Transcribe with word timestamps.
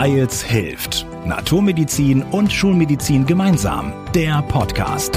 Weils 0.00 0.44
hilft. 0.44 1.04
Naturmedizin 1.26 2.22
und 2.22 2.52
Schulmedizin 2.52 3.26
gemeinsam. 3.26 3.92
Der 4.14 4.42
Podcast. 4.42 5.16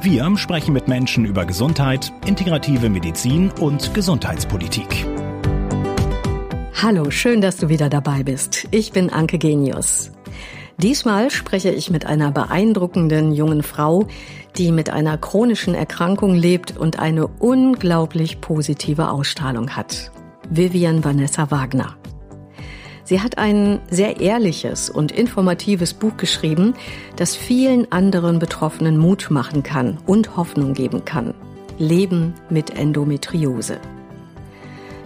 Wir 0.00 0.36
sprechen 0.36 0.74
mit 0.74 0.86
Menschen 0.86 1.24
über 1.24 1.44
Gesundheit, 1.44 2.12
integrative 2.24 2.88
Medizin 2.88 3.50
und 3.58 3.92
Gesundheitspolitik. 3.94 5.08
Hallo, 6.80 7.10
schön, 7.10 7.40
dass 7.40 7.56
du 7.56 7.68
wieder 7.68 7.88
dabei 7.88 8.22
bist. 8.22 8.68
Ich 8.70 8.92
bin 8.92 9.10
Anke 9.10 9.38
Genius. 9.38 10.12
Diesmal 10.76 11.32
spreche 11.32 11.70
ich 11.70 11.90
mit 11.90 12.06
einer 12.06 12.30
beeindruckenden 12.30 13.32
jungen 13.32 13.64
Frau, 13.64 14.06
die 14.56 14.70
mit 14.70 14.88
einer 14.88 15.18
chronischen 15.18 15.74
Erkrankung 15.74 16.36
lebt 16.36 16.76
und 16.76 17.00
eine 17.00 17.26
unglaublich 17.26 18.40
positive 18.40 19.10
Ausstrahlung 19.10 19.70
hat. 19.70 20.12
Vivian 20.48 21.02
Vanessa 21.02 21.50
Wagner. 21.50 21.96
Sie 23.08 23.22
hat 23.22 23.38
ein 23.38 23.80
sehr 23.90 24.20
ehrliches 24.20 24.90
und 24.90 25.12
informatives 25.12 25.94
Buch 25.94 26.18
geschrieben, 26.18 26.74
das 27.16 27.36
vielen 27.36 27.90
anderen 27.90 28.38
Betroffenen 28.38 28.98
Mut 28.98 29.28
machen 29.30 29.62
kann 29.62 29.96
und 30.04 30.36
Hoffnung 30.36 30.74
geben 30.74 31.06
kann. 31.06 31.32
Leben 31.78 32.34
mit 32.50 32.78
Endometriose. 32.78 33.78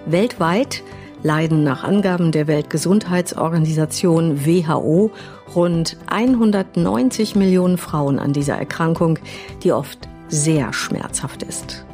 Weltweit 0.05 0.83
leiden 1.23 1.62
nach 1.62 1.84
Angaben 1.84 2.33
der 2.33 2.48
Weltgesundheitsorganisation 2.48 4.45
WHO 4.45 5.12
rund 5.55 5.97
190 6.09 7.37
Millionen 7.37 7.78
Frauen 7.78 8.19
an 8.19 8.33
dieser 8.33 8.56
Erkrankung, 8.56 9.20
die 9.62 9.70
oft 9.70 10.09
sehr 10.27 10.73
schmerzhaft 10.73 11.45
ist. 11.45 11.84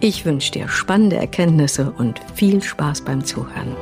Ich 0.00 0.24
wünsche 0.24 0.50
dir 0.50 0.66
spannende 0.66 1.18
Erkenntnisse 1.18 1.92
und 1.96 2.20
viel 2.34 2.64
Spaß 2.64 3.02
beim 3.02 3.24
Zuhören. 3.24 3.76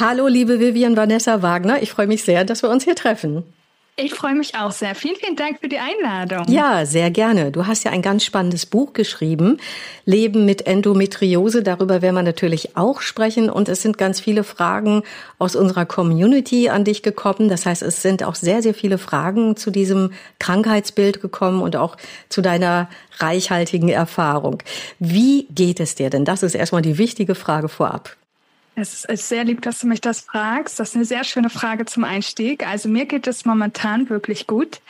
Hallo, 0.00 0.28
liebe 0.28 0.58
Vivian 0.60 0.96
Vanessa 0.96 1.42
Wagner. 1.42 1.82
Ich 1.82 1.90
freue 1.90 2.06
mich 2.06 2.22
sehr, 2.24 2.46
dass 2.46 2.62
wir 2.62 2.70
uns 2.70 2.84
hier 2.84 2.94
treffen. 2.94 3.44
Ich 3.96 4.14
freue 4.14 4.34
mich 4.34 4.54
auch 4.54 4.70
sehr. 4.70 4.94
Vielen, 4.94 5.16
vielen 5.16 5.36
Dank 5.36 5.60
für 5.60 5.68
die 5.68 5.78
Einladung. 5.78 6.50
Ja, 6.50 6.86
sehr 6.86 7.10
gerne. 7.10 7.50
Du 7.52 7.66
hast 7.66 7.84
ja 7.84 7.90
ein 7.90 8.00
ganz 8.00 8.24
spannendes 8.24 8.64
Buch 8.64 8.94
geschrieben, 8.94 9.58
Leben 10.06 10.46
mit 10.46 10.66
Endometriose. 10.66 11.62
Darüber 11.62 12.00
werden 12.00 12.14
wir 12.14 12.22
natürlich 12.22 12.78
auch 12.78 13.02
sprechen. 13.02 13.50
Und 13.50 13.68
es 13.68 13.82
sind 13.82 13.98
ganz 13.98 14.18
viele 14.18 14.42
Fragen 14.42 15.02
aus 15.38 15.54
unserer 15.54 15.84
Community 15.84 16.70
an 16.70 16.84
dich 16.84 17.02
gekommen. 17.02 17.50
Das 17.50 17.66
heißt, 17.66 17.82
es 17.82 18.00
sind 18.00 18.22
auch 18.22 18.36
sehr, 18.36 18.62
sehr 18.62 18.72
viele 18.72 18.96
Fragen 18.96 19.54
zu 19.56 19.70
diesem 19.70 20.12
Krankheitsbild 20.38 21.20
gekommen 21.20 21.60
und 21.60 21.76
auch 21.76 21.98
zu 22.30 22.40
deiner 22.40 22.88
reichhaltigen 23.18 23.90
Erfahrung. 23.90 24.62
Wie 24.98 25.46
geht 25.50 25.78
es 25.78 25.94
dir 25.94 26.08
denn? 26.08 26.24
Das 26.24 26.42
ist 26.42 26.54
erstmal 26.54 26.80
die 26.80 26.96
wichtige 26.96 27.34
Frage 27.34 27.68
vorab. 27.68 28.16
Es 28.76 29.04
ist 29.04 29.28
sehr 29.28 29.44
lieb, 29.44 29.62
dass 29.62 29.80
du 29.80 29.86
mich 29.86 30.00
das 30.00 30.20
fragst. 30.20 30.80
Das 30.80 30.90
ist 30.90 30.96
eine 30.96 31.04
sehr 31.04 31.24
schöne 31.24 31.50
Frage 31.50 31.84
zum 31.84 32.04
Einstieg. 32.04 32.66
Also 32.66 32.88
mir 32.88 33.04
geht 33.04 33.26
es 33.26 33.44
momentan 33.44 34.08
wirklich 34.08 34.46
gut. 34.46 34.80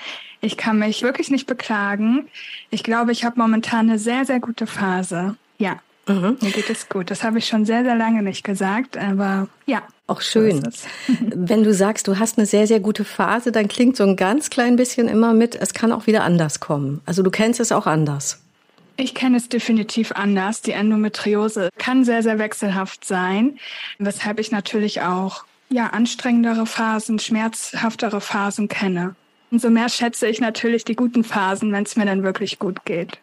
Ich 0.40 0.56
kann 0.56 0.78
mich 0.78 1.02
wirklich 1.02 1.30
nicht 1.30 1.46
beklagen. 1.46 2.28
Ich 2.70 2.82
glaube, 2.82 3.12
ich 3.12 3.24
habe 3.24 3.40
momentan 3.40 3.88
eine 3.88 3.98
sehr, 3.98 4.24
sehr 4.24 4.40
gute 4.40 4.66
Phase. 4.66 5.36
Ja, 5.58 5.80
mhm. 6.06 6.38
mir 6.40 6.50
geht 6.50 6.70
es 6.70 6.88
gut. 6.88 7.10
Das 7.10 7.24
habe 7.24 7.38
ich 7.38 7.46
schon 7.46 7.66
sehr, 7.66 7.84
sehr 7.84 7.96
lange 7.96 8.22
nicht 8.22 8.44
gesagt, 8.44 8.96
aber 8.96 9.48
ja. 9.66 9.82
Auch 10.06 10.22
schön. 10.22 10.62
So 10.62 10.88
Wenn 11.18 11.62
du 11.62 11.72
sagst, 11.72 12.08
du 12.08 12.18
hast 12.18 12.38
eine 12.38 12.46
sehr, 12.46 12.66
sehr 12.66 12.80
gute 12.80 13.04
Phase, 13.04 13.52
dann 13.52 13.68
klingt 13.68 13.96
so 13.96 14.04
ein 14.04 14.16
ganz 14.16 14.50
klein 14.50 14.76
bisschen 14.76 15.08
immer 15.08 15.34
mit, 15.34 15.54
es 15.54 15.74
kann 15.74 15.92
auch 15.92 16.06
wieder 16.06 16.24
anders 16.24 16.60
kommen. 16.60 17.00
Also 17.06 17.22
du 17.22 17.30
kennst 17.30 17.60
es 17.60 17.70
auch 17.70 17.86
anders. 17.86 18.40
Ich 19.00 19.14
kenne 19.14 19.38
es 19.38 19.48
definitiv 19.48 20.12
anders. 20.12 20.60
Die 20.60 20.72
Endometriose 20.72 21.70
kann 21.78 22.04
sehr, 22.04 22.22
sehr 22.22 22.38
wechselhaft 22.38 23.06
sein, 23.06 23.58
weshalb 23.98 24.38
ich 24.38 24.50
natürlich 24.50 25.00
auch 25.00 25.44
ja, 25.70 25.86
anstrengendere 25.86 26.66
Phasen, 26.66 27.18
schmerzhaftere 27.18 28.20
Phasen 28.20 28.68
kenne. 28.68 29.14
Umso 29.50 29.70
mehr 29.70 29.88
schätze 29.88 30.26
ich 30.26 30.38
natürlich 30.38 30.84
die 30.84 30.96
guten 30.96 31.24
Phasen, 31.24 31.72
wenn 31.72 31.84
es 31.84 31.96
mir 31.96 32.04
dann 32.04 32.22
wirklich 32.22 32.58
gut 32.58 32.84
geht. 32.84 33.18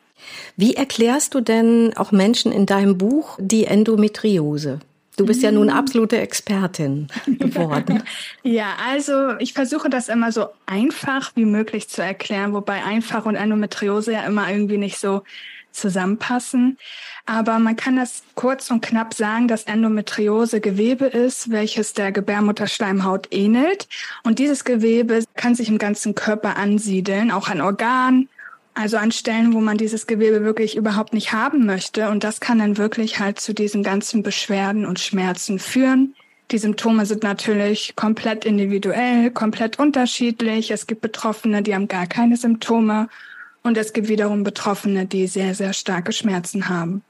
Wie 0.55 0.73
erklärst 0.73 1.35
du 1.35 1.41
denn 1.41 1.95
auch 1.95 2.11
Menschen 2.11 2.51
in 2.51 2.65
deinem 2.65 2.97
Buch 2.97 3.37
die 3.39 3.65
Endometriose? 3.65 4.79
Du 5.15 5.25
bist 5.25 5.43
ja 5.43 5.51
nun 5.51 5.69
absolute 5.69 6.17
Expertin 6.17 7.07
geworden. 7.27 8.01
ja, 8.41 8.77
also 8.87 9.37
ich 9.37 9.53
versuche 9.53 9.89
das 9.91 10.09
immer 10.09 10.31
so 10.31 10.47
einfach 10.65 11.31
wie 11.35 11.45
möglich 11.45 11.87
zu 11.87 12.01
erklären, 12.01 12.53
wobei 12.53 12.83
einfach 12.83 13.25
und 13.25 13.35
Endometriose 13.35 14.13
ja 14.13 14.25
immer 14.25 14.49
irgendwie 14.49 14.77
nicht 14.77 14.97
so 14.97 15.23
zusammenpassen. 15.77 16.77
Aber 17.25 17.59
man 17.59 17.75
kann 17.75 17.95
das 17.95 18.23
kurz 18.35 18.69
und 18.71 18.81
knapp 18.81 19.13
sagen, 19.13 19.47
dass 19.47 19.63
Endometriose 19.63 20.61
Gewebe 20.61 21.05
ist, 21.05 21.51
welches 21.51 21.93
der 21.93 22.11
Gebärmutterschleimhaut 22.11 23.27
ähnelt. 23.31 23.87
Und 24.23 24.39
dieses 24.39 24.63
Gewebe 24.63 25.23
kann 25.35 25.55
sich 25.55 25.69
im 25.69 25.77
ganzen 25.77 26.15
Körper 26.15 26.57
ansiedeln, 26.57 27.31
auch 27.31 27.49
an 27.49 27.61
Organen, 27.61 28.29
also 28.73 28.97
an 28.97 29.11
Stellen, 29.11 29.53
wo 29.53 29.59
man 29.59 29.77
dieses 29.77 30.05
Gewebe 30.05 30.43
wirklich 30.43 30.75
überhaupt 30.75 31.13
nicht 31.13 31.33
haben 31.33 31.65
möchte. 31.65 32.09
Und 32.09 32.23
das 32.23 32.39
kann 32.39 32.59
dann 32.59 32.77
wirklich 32.77 33.19
halt 33.19 33.39
zu 33.39 33.53
diesen 33.53 33.83
ganzen 33.83 34.23
Beschwerden 34.23 34.85
und 34.85 34.99
Schmerzen 34.99 35.57
führen. 35.57 36.13
Die 36.51 36.59
Symptome 36.59 37.05
sind 37.05 37.23
natürlich 37.23 37.95
komplett 37.95 38.45
individuell, 38.45 39.31
komplett 39.31 39.79
unterschiedlich. 39.79 40.71
Es 40.71 40.87
gibt 40.87 41.01
Betroffene, 41.01 41.61
die 41.61 41.75
haben 41.75 41.89
gar 41.89 42.07
keine 42.07 42.37
Symptome 42.37 43.09
und 43.67 43.77
es 43.77 43.93
gibt 43.93 44.07
wiederum 44.07 44.43
Betroffene, 44.43 45.05
die 45.05 45.27
sehr, 45.27 45.53
sehr 45.53 45.73
starke 45.73 46.11
Schmerzen 46.11 46.69
haben. 46.69 47.03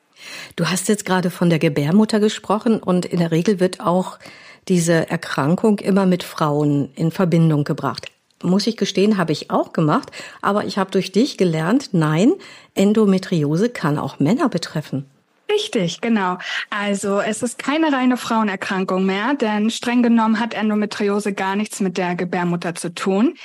Du 0.55 0.65
hast 0.67 0.89
jetzt 0.89 1.05
gerade 1.05 1.29
von 1.29 1.49
der 1.49 1.59
Gebärmutter 1.59 2.19
gesprochen 2.19 2.79
und 2.79 3.05
in 3.05 3.19
der 3.19 3.31
Regel 3.31 3.59
wird 3.59 3.79
auch 3.79 4.17
diese 4.67 5.09
Erkrankung 5.09 5.79
immer 5.79 6.05
mit 6.05 6.23
Frauen 6.23 6.89
in 6.95 7.11
Verbindung 7.11 7.63
gebracht. 7.63 8.07
Muss 8.43 8.67
ich 8.67 8.77
gestehen, 8.77 9.17
habe 9.17 9.31
ich 9.31 9.49
auch 9.49 9.73
gemacht, 9.73 10.11
aber 10.41 10.65
ich 10.65 10.77
habe 10.77 10.91
durch 10.91 11.11
dich 11.11 11.37
gelernt, 11.37 11.89
nein, 11.93 12.33
Endometriose 12.75 13.69
kann 13.69 13.97
auch 13.97 14.19
Männer 14.19 14.49
betreffen. 14.49 15.05
Richtig, 15.49 16.01
genau. 16.01 16.37
Also 16.69 17.21
es 17.21 17.41
ist 17.41 17.57
keine 17.57 17.93
reine 17.93 18.17
Frauenerkrankung 18.17 19.05
mehr, 19.05 19.33
denn 19.33 19.69
streng 19.69 20.03
genommen 20.03 20.41
hat 20.41 20.53
Endometriose 20.53 21.33
gar 21.33 21.55
nichts 21.55 21.79
mit 21.79 21.97
der 21.97 22.15
Gebärmutter 22.15 22.75
zu 22.75 22.93
tun. 22.93 23.35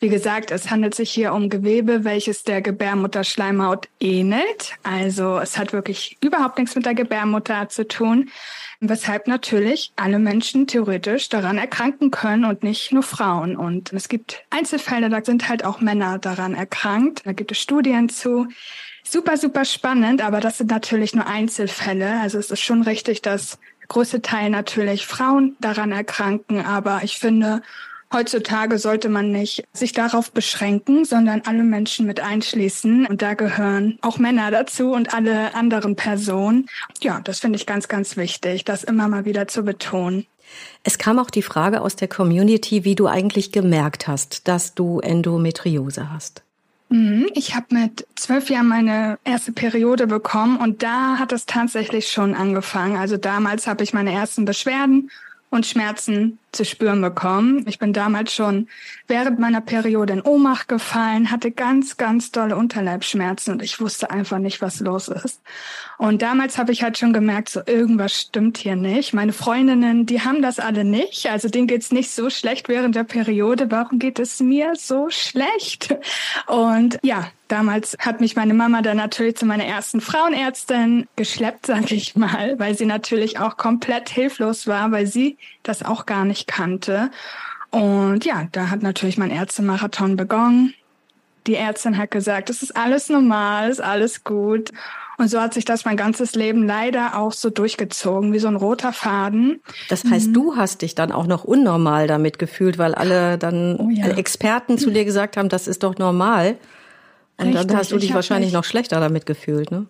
Wie 0.00 0.08
gesagt, 0.08 0.50
es 0.50 0.72
handelt 0.72 0.96
sich 0.96 1.12
hier 1.12 1.32
um 1.32 1.48
Gewebe, 1.48 2.02
welches 2.02 2.42
der 2.42 2.62
Gebärmutterschleimhaut 2.62 3.88
ähnelt. 4.00 4.74
Also 4.82 5.38
es 5.38 5.56
hat 5.56 5.72
wirklich 5.72 6.16
überhaupt 6.20 6.58
nichts 6.58 6.74
mit 6.74 6.84
der 6.84 6.94
Gebärmutter 6.94 7.68
zu 7.68 7.86
tun, 7.86 8.28
weshalb 8.80 9.28
natürlich 9.28 9.92
alle 9.94 10.18
Menschen 10.18 10.66
theoretisch 10.66 11.28
daran 11.28 11.58
erkranken 11.58 12.10
können 12.10 12.44
und 12.44 12.64
nicht 12.64 12.90
nur 12.90 13.04
Frauen. 13.04 13.56
Und 13.56 13.92
es 13.92 14.08
gibt 14.08 14.44
Einzelfälle, 14.50 15.08
da 15.08 15.24
sind 15.24 15.48
halt 15.48 15.64
auch 15.64 15.80
Männer 15.80 16.18
daran 16.18 16.54
erkrankt. 16.54 17.22
Da 17.24 17.32
gibt 17.32 17.52
es 17.52 17.58
Studien 17.58 18.08
zu. 18.08 18.48
Super, 19.12 19.36
super 19.36 19.66
spannend, 19.66 20.22
aber 20.22 20.40
das 20.40 20.56
sind 20.56 20.70
natürlich 20.70 21.14
nur 21.14 21.26
Einzelfälle. 21.26 22.18
Also 22.22 22.38
es 22.38 22.50
ist 22.50 22.62
schon 22.62 22.80
richtig, 22.80 23.20
dass 23.20 23.58
große 23.88 24.22
Teil 24.22 24.48
natürlich 24.48 25.06
Frauen 25.06 25.54
daran 25.60 25.92
erkranken, 25.92 26.64
aber 26.64 27.00
ich 27.04 27.18
finde, 27.18 27.60
Heutzutage 28.10 28.76
sollte 28.76 29.08
man 29.08 29.32
nicht 29.32 29.64
sich 29.72 29.92
darauf 29.92 30.32
beschränken, 30.32 31.06
sondern 31.06 31.42
alle 31.46 31.62
Menschen 31.62 32.06
mit 32.06 32.20
einschließen. 32.20 33.06
Und 33.06 33.22
da 33.22 33.32
gehören 33.32 33.98
auch 34.02 34.18
Männer 34.18 34.50
dazu 34.50 34.92
und 34.92 35.14
alle 35.14 35.54
anderen 35.54 35.96
Personen. 35.96 36.66
Ja, 37.00 37.22
das 37.24 37.40
finde 37.40 37.56
ich 37.56 37.64
ganz, 37.64 37.88
ganz 37.88 38.18
wichtig, 38.18 38.66
das 38.66 38.84
immer 38.84 39.08
mal 39.08 39.24
wieder 39.24 39.48
zu 39.48 39.62
betonen. 39.62 40.26
Es 40.84 40.98
kam 40.98 41.18
auch 41.18 41.30
die 41.30 41.40
Frage 41.40 41.80
aus 41.80 41.96
der 41.96 42.08
Community, 42.08 42.84
wie 42.84 42.94
du 42.94 43.06
eigentlich 43.06 43.50
gemerkt 43.50 44.08
hast, 44.08 44.46
dass 44.46 44.74
du 44.74 45.00
Endometriose 45.00 46.12
hast. 46.12 46.42
Mhm, 46.92 47.30
ich 47.32 47.54
habe 47.54 47.74
mit 47.74 48.06
zwölf 48.16 48.50
Jahren 48.50 48.68
meine 48.68 49.18
erste 49.24 49.50
Periode 49.50 50.06
bekommen 50.06 50.58
und 50.58 50.82
da 50.82 51.18
hat 51.18 51.32
es 51.32 51.46
tatsächlich 51.46 52.12
schon 52.12 52.34
angefangen. 52.34 52.98
Also 52.98 53.16
damals 53.16 53.66
habe 53.66 53.82
ich 53.82 53.94
meine 53.94 54.12
ersten 54.12 54.44
Beschwerden 54.44 55.10
und 55.48 55.64
Schmerzen 55.64 56.38
zu 56.52 56.64
spüren 56.64 57.00
bekommen. 57.00 57.64
Ich 57.66 57.78
bin 57.78 57.92
damals 57.92 58.34
schon 58.34 58.68
während 59.08 59.38
meiner 59.38 59.60
Periode 59.60 60.12
in 60.12 60.22
Ohnmacht 60.22 60.68
gefallen, 60.68 61.30
hatte 61.30 61.50
ganz, 61.50 61.96
ganz 61.96 62.30
dolle 62.30 62.56
Unterleibschmerzen 62.56 63.54
und 63.54 63.62
ich 63.62 63.80
wusste 63.80 64.10
einfach 64.10 64.38
nicht, 64.38 64.60
was 64.60 64.80
los 64.80 65.08
ist. 65.08 65.40
Und 65.98 66.22
damals 66.22 66.58
habe 66.58 66.72
ich 66.72 66.82
halt 66.82 66.98
schon 66.98 67.12
gemerkt, 67.12 67.48
so 67.48 67.60
irgendwas 67.64 68.12
stimmt 68.12 68.58
hier 68.58 68.76
nicht. 68.76 69.14
Meine 69.14 69.32
Freundinnen, 69.32 70.04
die 70.04 70.22
haben 70.22 70.42
das 70.42 70.58
alle 70.58 70.84
nicht. 70.84 71.30
Also 71.30 71.48
denen 71.48 71.66
geht's 71.66 71.92
nicht 71.92 72.10
so 72.10 72.28
schlecht 72.28 72.68
während 72.68 72.96
der 72.96 73.04
Periode. 73.04 73.70
Warum 73.70 73.98
geht 73.98 74.18
es 74.18 74.40
mir 74.40 74.72
so 74.74 75.10
schlecht? 75.10 75.96
Und 76.48 76.98
ja, 77.02 77.30
damals 77.48 77.96
hat 78.00 78.20
mich 78.20 78.34
meine 78.34 78.54
Mama 78.54 78.82
dann 78.82 78.96
natürlich 78.96 79.36
zu 79.36 79.46
meiner 79.46 79.64
ersten 79.64 80.00
Frauenärztin 80.00 81.06
geschleppt, 81.16 81.66
sag 81.66 81.92
ich 81.92 82.16
mal, 82.16 82.58
weil 82.58 82.76
sie 82.76 82.86
natürlich 82.86 83.38
auch 83.38 83.56
komplett 83.56 84.08
hilflos 84.08 84.66
war, 84.66 84.90
weil 84.90 85.06
sie 85.06 85.38
das 85.62 85.82
auch 85.82 86.06
gar 86.06 86.24
nicht 86.24 86.46
kannte. 86.46 87.10
Und 87.70 88.24
ja, 88.24 88.48
da 88.52 88.70
hat 88.70 88.82
natürlich 88.82 89.18
mein 89.18 89.30
Ärztemarathon 89.30 90.16
begonnen. 90.16 90.74
Die 91.46 91.56
Ärztin 91.56 91.96
hat 91.96 92.10
gesagt, 92.10 92.50
es 92.50 92.62
ist 92.62 92.76
alles 92.76 93.08
normal, 93.08 93.70
ist 93.70 93.80
alles 93.80 94.24
gut. 94.24 94.70
Und 95.18 95.28
so 95.28 95.40
hat 95.40 95.54
sich 95.54 95.64
das 95.64 95.84
mein 95.84 95.96
ganzes 95.96 96.34
Leben 96.34 96.66
leider 96.66 97.18
auch 97.18 97.32
so 97.32 97.50
durchgezogen, 97.50 98.32
wie 98.32 98.38
so 98.38 98.48
ein 98.48 98.56
roter 98.56 98.92
Faden. 98.92 99.60
Das 99.88 100.04
heißt, 100.04 100.28
mhm. 100.28 100.34
du 100.34 100.56
hast 100.56 100.82
dich 100.82 100.94
dann 100.94 101.12
auch 101.12 101.26
noch 101.26 101.44
unnormal 101.44 102.06
damit 102.06 102.38
gefühlt, 102.38 102.78
weil 102.78 102.94
alle 102.94 103.38
dann 103.38 103.76
oh 103.78 103.88
ja. 103.90 104.08
Experten 104.08 104.78
zu 104.78 104.90
dir 104.90 105.04
gesagt 105.04 105.36
haben, 105.36 105.48
das 105.48 105.68
ist 105.68 105.82
doch 105.82 105.96
normal. 105.96 106.56
Und 107.36 107.48
Richtig, 107.48 107.66
dann 107.66 107.76
hast 107.76 107.92
du 107.92 107.98
dich 107.98 108.14
wahrscheinlich 108.14 108.52
noch 108.52 108.64
schlechter 108.64 109.00
damit 109.00 109.26
gefühlt, 109.26 109.70
ne? 109.70 109.86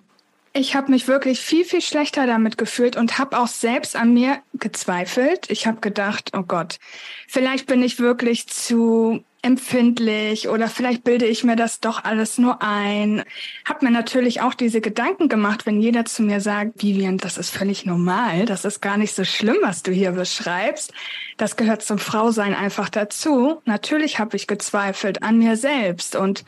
Ich 0.55 0.77
habe 0.77 0.91
mich 0.91 1.09
wirklich 1.09 1.41
viel, 1.41 1.65
viel 1.65 1.81
schlechter 1.81 2.27
damit 2.27 2.59
gefühlt 2.59 2.97
und 2.97 3.19
habe 3.19 3.39
auch 3.39 3.47
selbst 3.47 3.97
an 3.97 4.13
mir 4.13 4.43
gezweifelt. 4.53 5.51
Ich 5.51 5.67
habe 5.67 5.81
gedacht, 5.81 6.33
oh 6.37 6.43
Gott, 6.43 6.79
vielleicht 7.27 7.67
bin 7.67 7.83
ich 7.83 7.99
wirklich 7.99 8.49
zu 8.49 9.25
empfindlich 9.41 10.49
oder 10.49 10.69
vielleicht 10.69 11.05
bilde 11.05 11.27
ich 11.27 11.43
mir 11.43 11.57
das 11.57 11.81
doch 11.81 12.05
alles 12.05 12.37
nur 12.37 12.63
ein. 12.63 13.25
Hab 13.65 13.83
mir 13.83 13.91
natürlich 13.91 14.43
auch 14.43 14.55
diese 14.55 14.81
Gedanken 14.81 15.31
gemacht, 15.31 15.65
wenn 15.65 15.81
jeder 15.81 16.05
zu 16.05 16.23
mir 16.23 16.41
sagt, 16.41 16.83
Vivian, 16.83 17.17
das 17.17 17.39
ist 17.39 17.51
völlig 17.51 17.87
normal, 17.87 18.45
das 18.45 18.65
ist 18.65 18.81
gar 18.81 18.99
nicht 18.99 19.15
so 19.15 19.25
schlimm, 19.25 19.57
was 19.63 19.83
du 19.83 19.91
hier 19.91 20.13
beschreibst. 20.13 20.93
Das 21.39 21.57
gehört 21.57 21.83
zum 21.83 21.99
Frausein 21.99 22.55
einfach 22.55 22.89
dazu. 22.89 23.61
Natürlich 23.65 24.19
habe 24.19 24.37
ich 24.37 24.47
gezweifelt 24.47 25.23
an 25.23 25.39
mir 25.39 25.57
selbst 25.57 26.15
und 26.15 26.45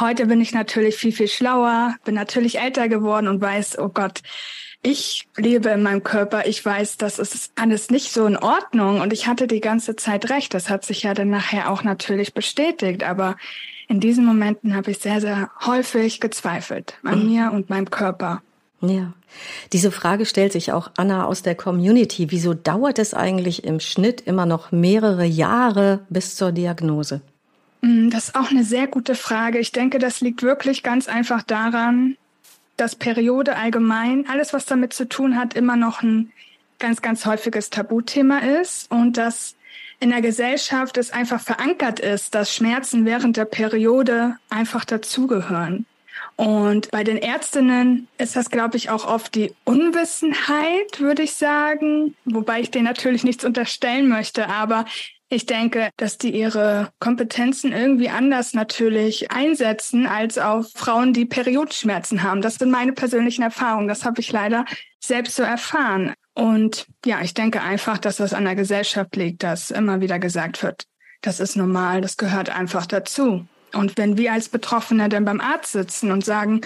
heute 0.00 0.26
bin 0.26 0.40
ich 0.40 0.52
natürlich 0.52 0.96
viel, 0.96 1.12
viel 1.12 1.28
schlauer, 1.28 1.94
bin 2.04 2.14
natürlich 2.14 2.58
älter 2.58 2.88
geworden 2.88 3.28
und 3.28 3.40
weiß, 3.40 3.78
oh 3.78 3.88
Gott, 3.88 4.22
ich 4.82 5.26
lebe 5.36 5.70
in 5.70 5.82
meinem 5.82 6.04
Körper, 6.04 6.46
ich 6.46 6.64
weiß, 6.64 6.98
das 6.98 7.18
ist 7.18 7.52
alles 7.56 7.90
nicht 7.90 8.12
so 8.12 8.26
in 8.26 8.36
Ordnung 8.36 9.00
und 9.00 9.12
ich 9.12 9.26
hatte 9.26 9.46
die 9.46 9.60
ganze 9.60 9.96
Zeit 9.96 10.30
recht. 10.30 10.54
Das 10.54 10.70
hat 10.70 10.84
sich 10.84 11.02
ja 11.02 11.14
dann 11.14 11.30
nachher 11.30 11.70
auch 11.70 11.82
natürlich 11.82 12.32
bestätigt, 12.32 13.02
aber 13.02 13.36
in 13.88 14.00
diesen 14.00 14.24
Momenten 14.24 14.76
habe 14.76 14.90
ich 14.90 14.98
sehr, 14.98 15.20
sehr 15.20 15.50
häufig 15.66 16.20
gezweifelt 16.20 16.94
an 17.02 17.24
mhm. 17.24 17.28
mir 17.28 17.52
und 17.52 17.70
meinem 17.70 17.90
Körper. 17.90 18.42
Ja. 18.80 19.12
Diese 19.72 19.90
Frage 19.90 20.24
stellt 20.24 20.52
sich 20.52 20.72
auch 20.72 20.90
Anna 20.96 21.26
aus 21.26 21.42
der 21.42 21.56
Community. 21.56 22.30
Wieso 22.30 22.54
dauert 22.54 22.98
es 22.98 23.12
eigentlich 23.12 23.64
im 23.64 23.80
Schnitt 23.80 24.20
immer 24.20 24.46
noch 24.46 24.70
mehrere 24.70 25.24
Jahre 25.24 26.00
bis 26.08 26.36
zur 26.36 26.52
Diagnose? 26.52 27.20
Mm, 27.80 28.10
das 28.10 28.28
ist 28.28 28.34
auch 28.34 28.50
eine 28.50 28.64
sehr 28.64 28.86
gute 28.86 29.14
Frage. 29.14 29.58
Ich 29.58 29.72
denke, 29.72 29.98
das 29.98 30.20
liegt 30.20 30.42
wirklich 30.42 30.82
ganz 30.82 31.08
einfach 31.08 31.42
daran, 31.42 32.16
dass 32.76 32.96
Periode 32.96 33.56
allgemein, 33.56 34.28
alles 34.28 34.52
was 34.52 34.66
damit 34.66 34.92
zu 34.92 35.08
tun 35.08 35.36
hat, 35.36 35.54
immer 35.54 35.76
noch 35.76 36.02
ein 36.02 36.32
ganz, 36.78 37.02
ganz 37.02 37.26
häufiges 37.26 37.70
Tabuthema 37.70 38.38
ist 38.38 38.90
und 38.90 39.16
dass 39.16 39.56
in 40.00 40.10
der 40.10 40.22
Gesellschaft 40.22 40.96
es 40.96 41.10
einfach 41.10 41.40
verankert 41.40 41.98
ist, 41.98 42.34
dass 42.34 42.54
Schmerzen 42.54 43.04
während 43.04 43.36
der 43.36 43.46
Periode 43.46 44.36
einfach 44.48 44.84
dazugehören. 44.84 45.86
Und 46.36 46.92
bei 46.92 47.02
den 47.02 47.16
Ärztinnen 47.16 48.06
ist 48.16 48.36
das, 48.36 48.50
glaube 48.50 48.76
ich, 48.76 48.90
auch 48.90 49.08
oft 49.08 49.34
die 49.34 49.52
Unwissenheit, 49.64 51.00
würde 51.00 51.24
ich 51.24 51.34
sagen, 51.34 52.14
wobei 52.24 52.60
ich 52.60 52.70
denen 52.70 52.84
natürlich 52.84 53.24
nichts 53.24 53.44
unterstellen 53.44 54.08
möchte, 54.08 54.48
aber 54.48 54.84
ich 55.30 55.46
denke, 55.46 55.90
dass 55.96 56.16
die 56.16 56.34
ihre 56.34 56.90
Kompetenzen 57.00 57.72
irgendwie 57.72 58.08
anders 58.08 58.54
natürlich 58.54 59.30
einsetzen 59.30 60.06
als 60.06 60.38
auf 60.38 60.70
Frauen, 60.74 61.12
die 61.12 61.26
Periodschmerzen 61.26 62.22
haben. 62.22 62.40
Das 62.40 62.56
sind 62.56 62.70
meine 62.70 62.92
persönlichen 62.92 63.42
Erfahrungen. 63.42 63.88
Das 63.88 64.04
habe 64.04 64.20
ich 64.20 64.32
leider 64.32 64.64
selbst 65.00 65.36
so 65.36 65.42
erfahren. 65.42 66.14
Und 66.34 66.86
ja, 67.04 67.20
ich 67.20 67.34
denke 67.34 67.60
einfach, 67.60 67.98
dass 67.98 68.16
das 68.16 68.32
an 68.32 68.44
der 68.44 68.54
Gesellschaft 68.54 69.16
liegt, 69.16 69.42
dass 69.42 69.70
immer 69.70 70.00
wieder 70.00 70.18
gesagt 70.18 70.62
wird, 70.62 70.84
das 71.20 71.40
ist 71.40 71.56
normal, 71.56 72.00
das 72.00 72.16
gehört 72.16 72.48
einfach 72.48 72.86
dazu. 72.86 73.46
Und 73.74 73.96
wenn 73.96 74.16
wir 74.16 74.32
als 74.32 74.48
Betroffene 74.48 75.08
dann 75.08 75.24
beim 75.24 75.40
Arzt 75.40 75.72
sitzen 75.72 76.10
und 76.10 76.24
sagen, 76.24 76.62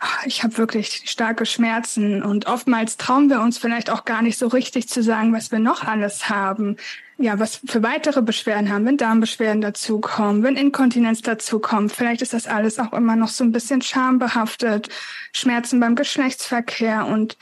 ah, 0.00 0.06
ich 0.24 0.42
habe 0.42 0.58
wirklich 0.58 1.02
starke 1.06 1.46
Schmerzen 1.46 2.22
und 2.22 2.46
oftmals 2.46 2.96
trauen 2.96 3.28
wir 3.28 3.40
uns 3.40 3.58
vielleicht 3.58 3.90
auch 3.90 4.04
gar 4.04 4.22
nicht 4.22 4.38
so 4.38 4.46
richtig 4.46 4.88
zu 4.88 5.02
sagen, 5.02 5.32
was 5.32 5.50
wir 5.50 5.58
noch 5.58 5.84
alles 5.84 6.28
haben, 6.28 6.76
ja, 7.18 7.38
was 7.38 7.60
für 7.66 7.82
weitere 7.82 8.20
Beschwerden 8.20 8.70
haben, 8.70 8.84
wenn 8.84 8.98
Darmbeschwerden 8.98 9.62
dazukommen, 9.62 10.42
wenn 10.42 10.56
Inkontinenz 10.56 11.22
dazukommt. 11.22 11.92
Vielleicht 11.92 12.22
ist 12.22 12.34
das 12.34 12.46
alles 12.46 12.78
auch 12.78 12.92
immer 12.92 13.16
noch 13.16 13.28
so 13.28 13.42
ein 13.42 13.52
bisschen 13.52 13.80
schambehaftet, 13.80 14.90
Schmerzen 15.32 15.80
beim 15.80 15.96
Geschlechtsverkehr. 15.96 17.06
Und 17.06 17.38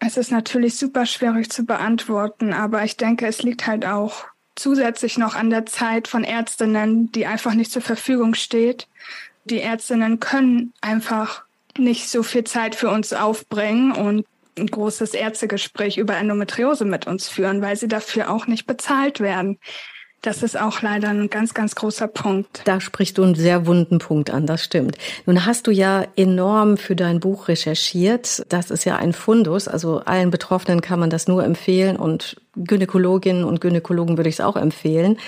es 0.00 0.16
ist 0.16 0.32
natürlich 0.32 0.76
super 0.76 1.06
schwierig 1.06 1.50
zu 1.50 1.64
beantworten, 1.64 2.52
aber 2.52 2.82
ich 2.82 2.96
denke, 2.96 3.26
es 3.26 3.42
liegt 3.42 3.66
halt 3.68 3.86
auch 3.86 4.24
zusätzlich 4.62 5.18
noch 5.18 5.34
an 5.34 5.50
der 5.50 5.66
Zeit 5.66 6.06
von 6.06 6.22
Ärztinnen, 6.22 7.10
die 7.10 7.26
einfach 7.26 7.54
nicht 7.54 7.72
zur 7.72 7.82
Verfügung 7.82 8.34
steht. 8.34 8.86
Die 9.44 9.60
Ärztinnen 9.60 10.20
können 10.20 10.72
einfach 10.80 11.42
nicht 11.76 12.08
so 12.08 12.22
viel 12.22 12.44
Zeit 12.44 12.76
für 12.76 12.88
uns 12.88 13.12
aufbringen 13.12 13.92
und 13.92 14.24
ein 14.56 14.66
großes 14.66 15.14
Ärztegespräch 15.14 15.98
über 15.98 16.16
Endometriose 16.16 16.84
mit 16.84 17.06
uns 17.06 17.28
führen, 17.28 17.60
weil 17.60 17.76
sie 17.76 17.88
dafür 17.88 18.30
auch 18.30 18.46
nicht 18.46 18.66
bezahlt 18.66 19.18
werden. 19.18 19.58
Das 20.22 20.44
ist 20.44 20.58
auch 20.58 20.82
leider 20.82 21.08
ein 21.08 21.28
ganz, 21.30 21.52
ganz 21.52 21.74
großer 21.74 22.06
Punkt. 22.06 22.62
Da 22.64 22.80
sprichst 22.80 23.18
du 23.18 23.24
einen 23.24 23.34
sehr 23.34 23.66
wunden 23.66 23.98
Punkt 23.98 24.30
an, 24.30 24.46
das 24.46 24.62
stimmt. 24.62 24.96
Nun 25.26 25.44
hast 25.44 25.66
du 25.66 25.72
ja 25.72 26.06
enorm 26.14 26.76
für 26.76 26.94
dein 26.94 27.18
Buch 27.18 27.48
recherchiert. 27.48 28.44
Das 28.48 28.70
ist 28.70 28.84
ja 28.84 28.96
ein 28.96 29.12
Fundus. 29.12 29.66
Also 29.66 29.98
allen 29.98 30.30
Betroffenen 30.30 30.80
kann 30.80 31.00
man 31.00 31.10
das 31.10 31.26
nur 31.26 31.44
empfehlen 31.44 31.96
und 31.96 32.40
Gynäkologinnen 32.54 33.42
und 33.42 33.60
Gynäkologen 33.60 34.16
würde 34.16 34.28
ich 34.28 34.36
es 34.36 34.40
auch 34.40 34.54
empfehlen. 34.54 35.18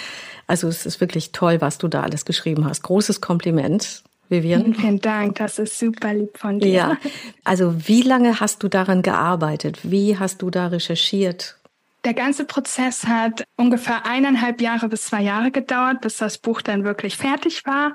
Also 0.47 0.69
es 0.69 0.87
ist 0.87 1.01
wirklich 1.01 1.33
toll, 1.33 1.61
was 1.61 1.79
du 1.79 1.89
da 1.89 2.03
alles 2.03 2.25
geschrieben 2.25 2.65
hast. 2.65 2.83
Großes 2.83 3.21
Kompliment. 3.21 4.05
Vivian. 4.29 4.75
Vielen 4.75 5.01
Dank, 5.01 5.37
das 5.37 5.59
ist 5.59 5.79
super 5.79 6.15
lieb 6.15 6.39
von 6.39 6.59
dir. 6.59 6.69
Ja, 6.69 6.97
also 7.45 7.75
wie 7.87 8.01
lange 8.01 8.41
hast 8.41 8.63
du 8.63 8.69
daran 8.69 9.03
gearbeitet? 9.03 9.81
Wie 9.83 10.19
hast 10.19 10.41
du 10.41 10.51
da 10.51 10.69
recherchiert? 10.69 11.57
Der 12.05 12.15
ganze 12.15 12.45
Prozess 12.45 13.07
hat 13.07 13.45
ungefähr 13.57 14.05
eineinhalb 14.05 14.61
Jahre 14.61 14.89
bis 14.89 15.07
zwei 15.07 15.23
Jahre 15.23 15.51
gedauert, 15.51 16.03
bis 16.03 16.19
das 16.19 16.37
Buch 16.39 16.61
dann 16.61 16.85
wirklich 16.85 17.17
fertig 17.17 17.65
war. 17.65 17.95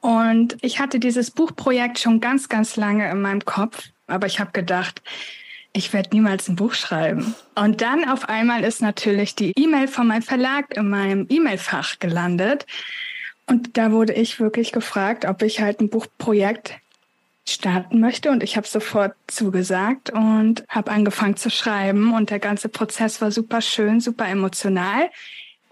Und 0.00 0.56
ich 0.62 0.80
hatte 0.80 0.98
dieses 0.98 1.30
Buchprojekt 1.30 1.98
schon 1.98 2.20
ganz, 2.20 2.48
ganz 2.48 2.76
lange 2.76 3.08
in 3.10 3.20
meinem 3.20 3.44
Kopf. 3.44 3.90
Aber 4.08 4.26
ich 4.26 4.40
habe 4.40 4.50
gedacht, 4.52 5.00
ich 5.72 5.92
werde 5.92 6.10
niemals 6.12 6.48
ein 6.48 6.56
Buch 6.56 6.74
schreiben. 6.74 7.34
Und 7.54 7.82
dann 7.82 8.08
auf 8.08 8.28
einmal 8.28 8.64
ist 8.64 8.82
natürlich 8.82 9.34
die 9.34 9.52
E-Mail 9.56 9.88
von 9.88 10.06
meinem 10.06 10.22
Verlag 10.22 10.76
in 10.76 10.88
meinem 10.88 11.26
E-Mail-Fach 11.28 11.98
gelandet. 11.98 12.66
Und 13.46 13.76
da 13.76 13.92
wurde 13.92 14.12
ich 14.12 14.40
wirklich 14.40 14.72
gefragt, 14.72 15.24
ob 15.24 15.42
ich 15.42 15.60
halt 15.60 15.80
ein 15.80 15.88
Buchprojekt 15.88 16.74
starten 17.48 18.00
möchte. 18.00 18.30
Und 18.30 18.42
ich 18.42 18.56
habe 18.56 18.66
sofort 18.66 19.14
zugesagt 19.26 20.10
und 20.10 20.64
habe 20.68 20.90
angefangen 20.90 21.36
zu 21.36 21.50
schreiben. 21.50 22.14
Und 22.14 22.30
der 22.30 22.38
ganze 22.38 22.68
Prozess 22.68 23.20
war 23.20 23.30
super 23.30 23.60
schön, 23.60 24.00
super 24.00 24.28
emotional. 24.28 25.10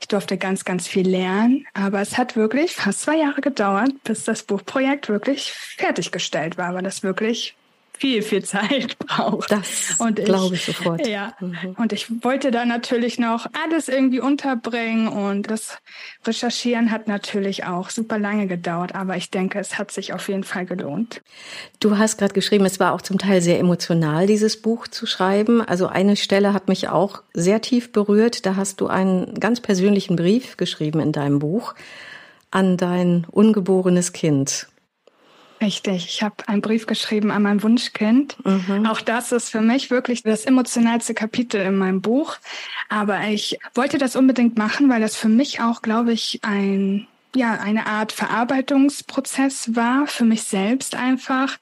Ich 0.00 0.08
durfte 0.08 0.36
ganz, 0.36 0.64
ganz 0.64 0.86
viel 0.86 1.08
lernen, 1.08 1.66
aber 1.72 2.00
es 2.00 2.18
hat 2.18 2.36
wirklich 2.36 2.72
fast 2.72 3.02
zwei 3.02 3.16
Jahre 3.16 3.40
gedauert, 3.40 3.90
bis 4.04 4.24
das 4.24 4.42
Buchprojekt 4.42 5.08
wirklich 5.08 5.52
fertiggestellt 5.52 6.58
war, 6.58 6.74
weil 6.74 6.82
das 6.82 7.02
wirklich 7.02 7.54
viel, 7.98 8.22
viel 8.22 8.44
Zeit 8.44 8.98
braucht. 9.06 9.50
Das 9.50 9.98
glaube 10.14 10.54
ich 10.54 10.64
sofort. 10.64 11.06
Ja. 11.06 11.34
Mhm. 11.40 11.76
Und 11.78 11.92
ich 11.92 12.24
wollte 12.24 12.50
da 12.50 12.64
natürlich 12.64 13.18
noch 13.18 13.46
alles 13.64 13.88
irgendwie 13.88 14.20
unterbringen 14.20 15.08
und 15.08 15.50
das 15.50 15.78
Recherchieren 16.26 16.90
hat 16.90 17.08
natürlich 17.08 17.64
auch 17.64 17.90
super 17.90 18.18
lange 18.18 18.46
gedauert, 18.46 18.94
aber 18.94 19.16
ich 19.16 19.30
denke, 19.30 19.58
es 19.58 19.78
hat 19.78 19.90
sich 19.90 20.12
auf 20.12 20.28
jeden 20.28 20.44
Fall 20.44 20.66
gelohnt. 20.66 21.22
Du 21.80 21.98
hast 21.98 22.18
gerade 22.18 22.34
geschrieben, 22.34 22.64
es 22.64 22.80
war 22.80 22.92
auch 22.92 23.02
zum 23.02 23.18
Teil 23.18 23.40
sehr 23.40 23.58
emotional, 23.58 24.26
dieses 24.26 24.60
Buch 24.60 24.88
zu 24.88 25.06
schreiben. 25.06 25.60
Also 25.60 25.86
eine 25.86 26.16
Stelle 26.16 26.52
hat 26.52 26.68
mich 26.68 26.88
auch 26.88 27.22
sehr 27.32 27.60
tief 27.60 27.92
berührt. 27.92 28.46
Da 28.46 28.56
hast 28.56 28.80
du 28.80 28.86
einen 28.88 29.34
ganz 29.38 29.60
persönlichen 29.60 30.16
Brief 30.16 30.56
geschrieben 30.56 31.00
in 31.00 31.12
deinem 31.12 31.38
Buch 31.38 31.74
an 32.50 32.76
dein 32.76 33.26
ungeborenes 33.30 34.12
Kind. 34.12 34.68
Richtig. 35.60 36.06
Ich 36.06 36.22
habe 36.22 36.36
einen 36.46 36.60
Brief 36.60 36.86
geschrieben 36.86 37.30
an 37.30 37.42
mein 37.42 37.62
Wunschkind. 37.62 38.36
Mhm. 38.44 38.86
Auch 38.86 39.00
das 39.00 39.32
ist 39.32 39.50
für 39.50 39.60
mich 39.60 39.90
wirklich 39.90 40.22
das 40.22 40.44
emotionalste 40.44 41.14
Kapitel 41.14 41.60
in 41.60 41.76
meinem 41.76 42.00
Buch. 42.00 42.36
Aber 42.88 43.20
ich 43.28 43.58
wollte 43.74 43.98
das 43.98 44.16
unbedingt 44.16 44.58
machen, 44.58 44.88
weil 44.90 45.00
das 45.00 45.16
für 45.16 45.28
mich 45.28 45.60
auch, 45.60 45.82
glaube 45.82 46.12
ich, 46.12 46.40
ein 46.42 47.06
ja, 47.36 47.54
eine 47.54 47.86
Art 47.86 48.12
Verarbeitungsprozess 48.12 49.74
war 49.74 50.06
für 50.06 50.24
mich 50.24 50.44
selbst 50.44 50.94
einfach. 50.94 51.58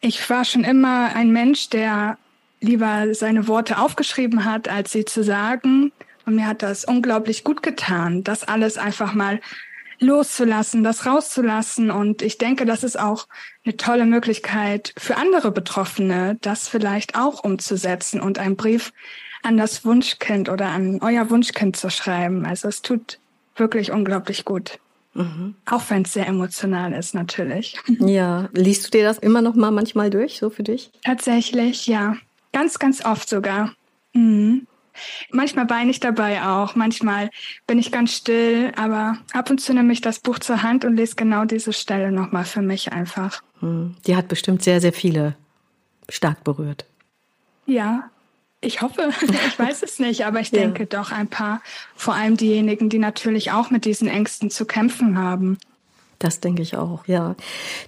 Ich 0.00 0.28
war 0.28 0.44
schon 0.44 0.64
immer 0.64 1.14
ein 1.14 1.30
Mensch, 1.30 1.70
der 1.70 2.18
lieber 2.60 3.14
seine 3.14 3.46
Worte 3.46 3.78
aufgeschrieben 3.78 4.44
hat, 4.44 4.68
als 4.68 4.92
sie 4.92 5.04
zu 5.04 5.22
sagen. 5.22 5.92
Und 6.26 6.36
mir 6.36 6.46
hat 6.46 6.62
das 6.62 6.84
unglaublich 6.84 7.44
gut 7.44 7.62
getan, 7.62 8.24
das 8.24 8.44
alles 8.44 8.78
einfach 8.78 9.14
mal 9.14 9.40
loszulassen, 10.00 10.84
das 10.84 11.06
rauszulassen. 11.06 11.90
Und 11.90 12.22
ich 12.22 12.38
denke, 12.38 12.64
das 12.66 12.84
ist 12.84 12.98
auch 12.98 13.26
eine 13.64 13.76
tolle 13.76 14.06
Möglichkeit 14.06 14.92
für 14.96 15.16
andere 15.16 15.50
Betroffene, 15.50 16.38
das 16.40 16.68
vielleicht 16.68 17.16
auch 17.16 17.44
umzusetzen 17.44 18.20
und 18.20 18.38
einen 18.38 18.56
Brief 18.56 18.92
an 19.42 19.56
das 19.56 19.84
Wunschkind 19.84 20.48
oder 20.48 20.68
an 20.68 21.00
euer 21.02 21.30
Wunschkind 21.30 21.76
zu 21.76 21.90
schreiben. 21.90 22.46
Also 22.46 22.68
es 22.68 22.82
tut 22.82 23.18
wirklich 23.56 23.92
unglaublich 23.92 24.44
gut. 24.44 24.78
Mhm. 25.14 25.54
Auch 25.66 25.82
wenn 25.90 26.02
es 26.02 26.12
sehr 26.12 26.26
emotional 26.26 26.92
ist, 26.92 27.14
natürlich. 27.14 27.78
Ja, 28.00 28.48
liest 28.52 28.86
du 28.86 28.90
dir 28.90 29.04
das 29.04 29.18
immer 29.18 29.42
noch 29.42 29.54
mal 29.54 29.70
manchmal 29.70 30.10
durch, 30.10 30.38
so 30.38 30.50
für 30.50 30.64
dich? 30.64 30.90
Tatsächlich, 31.04 31.86
ja. 31.86 32.16
Ganz, 32.52 32.78
ganz 32.78 33.04
oft 33.04 33.28
sogar. 33.28 33.72
Mhm. 34.12 34.66
Manchmal 35.30 35.68
weine 35.70 35.90
ich 35.90 36.00
dabei 36.00 36.42
auch, 36.42 36.74
manchmal 36.74 37.30
bin 37.66 37.78
ich 37.78 37.92
ganz 37.92 38.12
still, 38.12 38.72
aber 38.76 39.18
ab 39.32 39.50
und 39.50 39.60
zu 39.60 39.74
nehme 39.74 39.92
ich 39.92 40.00
das 40.00 40.18
Buch 40.18 40.38
zur 40.38 40.62
Hand 40.62 40.84
und 40.84 40.96
lese 40.96 41.16
genau 41.16 41.44
diese 41.44 41.72
Stelle 41.72 42.12
nochmal 42.12 42.44
für 42.44 42.62
mich 42.62 42.92
einfach. 42.92 43.42
Hm. 43.60 43.96
Die 44.06 44.16
hat 44.16 44.28
bestimmt 44.28 44.62
sehr, 44.62 44.80
sehr 44.80 44.92
viele 44.92 45.36
stark 46.08 46.44
berührt. 46.44 46.84
Ja, 47.66 48.10
ich 48.60 48.82
hoffe, 48.82 49.10
ich 49.46 49.58
weiß 49.58 49.82
es 49.82 49.98
nicht, 49.98 50.26
aber 50.26 50.40
ich 50.40 50.50
denke 50.50 50.84
ja. 50.84 50.88
doch 50.88 51.12
ein 51.12 51.28
paar, 51.28 51.62
vor 51.94 52.14
allem 52.14 52.36
diejenigen, 52.36 52.88
die 52.88 52.98
natürlich 52.98 53.52
auch 53.52 53.70
mit 53.70 53.84
diesen 53.84 54.08
Ängsten 54.08 54.50
zu 54.50 54.64
kämpfen 54.64 55.18
haben. 55.18 55.58
Das 56.18 56.40
denke 56.40 56.62
ich 56.62 56.76
auch, 56.76 57.06
ja. 57.06 57.34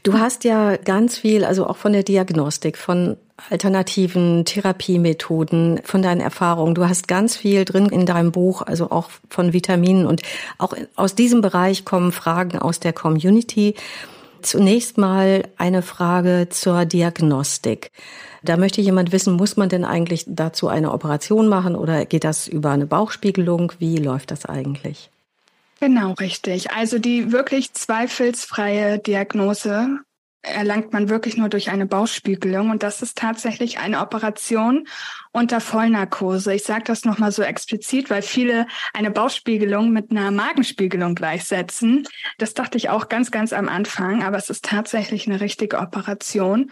Du 0.02 0.14
hast 0.14 0.44
ja 0.44 0.76
ganz 0.76 1.16
viel, 1.16 1.44
also 1.44 1.66
auch 1.66 1.76
von 1.76 1.92
der 1.92 2.02
Diagnostik, 2.02 2.76
von 2.76 3.16
alternativen 3.50 4.44
Therapiemethoden, 4.44 5.80
von 5.84 6.02
deinen 6.02 6.20
Erfahrungen. 6.20 6.74
Du 6.74 6.88
hast 6.88 7.06
ganz 7.06 7.36
viel 7.36 7.64
drin 7.64 7.86
in 7.86 8.06
deinem 8.06 8.32
Buch, 8.32 8.62
also 8.62 8.90
auch 8.90 9.10
von 9.28 9.52
Vitaminen 9.52 10.06
und 10.06 10.22
auch 10.58 10.74
aus 10.96 11.14
diesem 11.14 11.40
Bereich 11.42 11.84
kommen 11.84 12.12
Fragen 12.12 12.58
aus 12.58 12.80
der 12.80 12.92
Community. 12.92 13.74
Zunächst 14.42 14.96
mal 14.96 15.42
eine 15.56 15.82
Frage 15.82 16.48
zur 16.50 16.84
Diagnostik. 16.84 17.90
Da 18.42 18.56
möchte 18.56 18.80
jemand 18.80 19.12
wissen, 19.12 19.34
muss 19.34 19.56
man 19.56 19.68
denn 19.68 19.84
eigentlich 19.84 20.24
dazu 20.28 20.68
eine 20.68 20.92
Operation 20.92 21.48
machen 21.48 21.74
oder 21.74 22.06
geht 22.06 22.24
das 22.24 22.46
über 22.46 22.70
eine 22.70 22.86
Bauchspiegelung? 22.86 23.72
Wie 23.78 23.96
läuft 23.96 24.30
das 24.30 24.46
eigentlich? 24.46 25.10
Genau, 25.80 26.12
richtig. 26.12 26.70
Also 26.70 26.98
die 26.98 27.32
wirklich 27.32 27.72
zweifelsfreie 27.74 28.98
Diagnose 28.98 30.00
erlangt 30.46 30.92
man 30.92 31.08
wirklich 31.08 31.36
nur 31.36 31.48
durch 31.48 31.70
eine 31.70 31.86
Bauchspiegelung 31.86 32.70
und 32.70 32.82
das 32.82 33.02
ist 33.02 33.18
tatsächlich 33.18 33.78
eine 33.78 34.00
Operation 34.00 34.86
unter 35.32 35.60
Vollnarkose. 35.60 36.54
Ich 36.54 36.62
sage 36.62 36.84
das 36.84 37.04
nochmal 37.04 37.32
so 37.32 37.42
explizit, 37.42 38.10
weil 38.10 38.22
viele 38.22 38.66
eine 38.94 39.10
Bauchspiegelung 39.10 39.90
mit 39.90 40.10
einer 40.10 40.30
Magenspiegelung 40.30 41.14
gleichsetzen. 41.14 42.06
Das 42.38 42.54
dachte 42.54 42.78
ich 42.78 42.88
auch 42.88 43.08
ganz, 43.08 43.30
ganz 43.30 43.52
am 43.52 43.68
Anfang, 43.68 44.22
aber 44.22 44.36
es 44.36 44.48
ist 44.48 44.64
tatsächlich 44.64 45.26
eine 45.26 45.40
richtige 45.40 45.78
Operation. 45.78 46.70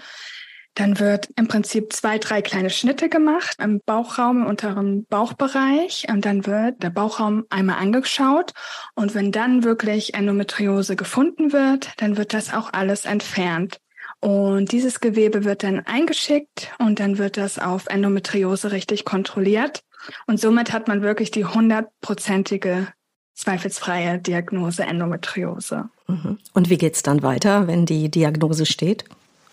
Dann 0.75 0.99
wird 0.99 1.29
im 1.37 1.47
Prinzip 1.47 1.93
zwei, 1.93 2.19
drei 2.19 2.43
kleine 2.43 2.71
Schnitte 2.71 3.09
gemacht 3.09 3.57
im 3.63 3.81
Bauchraum, 3.87 4.43
im 4.43 4.47
unteren 4.47 5.07
Bauchbereich. 5.07 6.07
Und 6.09 6.25
dann 6.25 6.47
wird 6.47 6.83
der 6.83 6.91
Bauchraum 6.91 7.45
einmal 7.49 7.79
angeschaut. 7.79 8.53
Und 8.95 9.15
wenn 9.15 9.31
dann 9.31 9.63
wirklich 9.63 10.15
Endometriose 10.15 10.97
gefunden 10.97 11.53
wird, 11.53 11.93
dann 11.99 12.17
wird 12.17 12.35
das 12.35 12.53
auch 12.53 12.73
alles 12.73 13.05
entfernt. 13.05 13.79
Und 14.21 14.73
dieses 14.73 15.01
Gewebe 15.01 15.45
wird 15.45 15.63
dann 15.63 15.81
eingeschickt 15.81 16.73
und 16.79 16.99
dann 16.99 17.19
wird 17.19 17.37
das 17.37 17.59
auf 17.59 17.87
Endometriose 17.87 18.73
richtig 18.73 19.05
kontrolliert. 19.05 19.85
Und 20.27 20.41
somit 20.41 20.73
hat 20.73 20.89
man 20.89 21.03
wirklich 21.03 21.31
die 21.31 21.45
hundertprozentige 21.45 22.89
zweifelsfreie 23.35 24.19
Diagnose 24.19 24.85
Endometriose. 24.85 25.91
Mhm. 26.07 26.39
Und 26.53 26.71
wie 26.71 26.79
geht's 26.79 27.03
dann 27.03 27.23
weiter, 27.23 27.67
wenn 27.67 27.85
die 27.85 28.11
Diagnose 28.11 28.65
steht? 28.65 29.05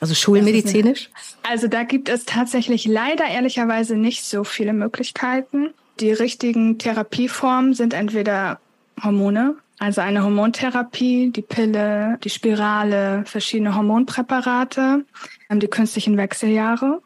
Also 0.02 0.16
schulmedizinisch? 0.16 1.10
Also 1.44 1.68
da 1.68 1.84
gibt 1.84 2.10
es 2.10 2.26
tatsächlich 2.26 2.86
leider 2.86 3.26
ehrlicherweise 3.26 3.96
nicht 3.96 4.24
so 4.24 4.44
viele 4.44 4.74
Möglichkeiten. 4.74 5.70
Die 6.00 6.12
richtigen 6.12 6.80
Therapieformen 6.80 7.76
sind 7.76 7.94
entweder 7.94 8.60
Hormone, 9.02 9.56
also 9.78 10.02
eine 10.02 10.24
Hormontherapie, 10.24 11.30
die 11.30 11.44
Pille, 11.44 12.18
die 12.24 12.32
Spirale, 12.32 13.24
verschiedene 13.26 13.76
Hormonpräparate, 13.76 15.06
ähm, 15.50 15.60
die 15.60 15.68
künstlichen 15.68 16.18
Wechseljahre 16.18 17.02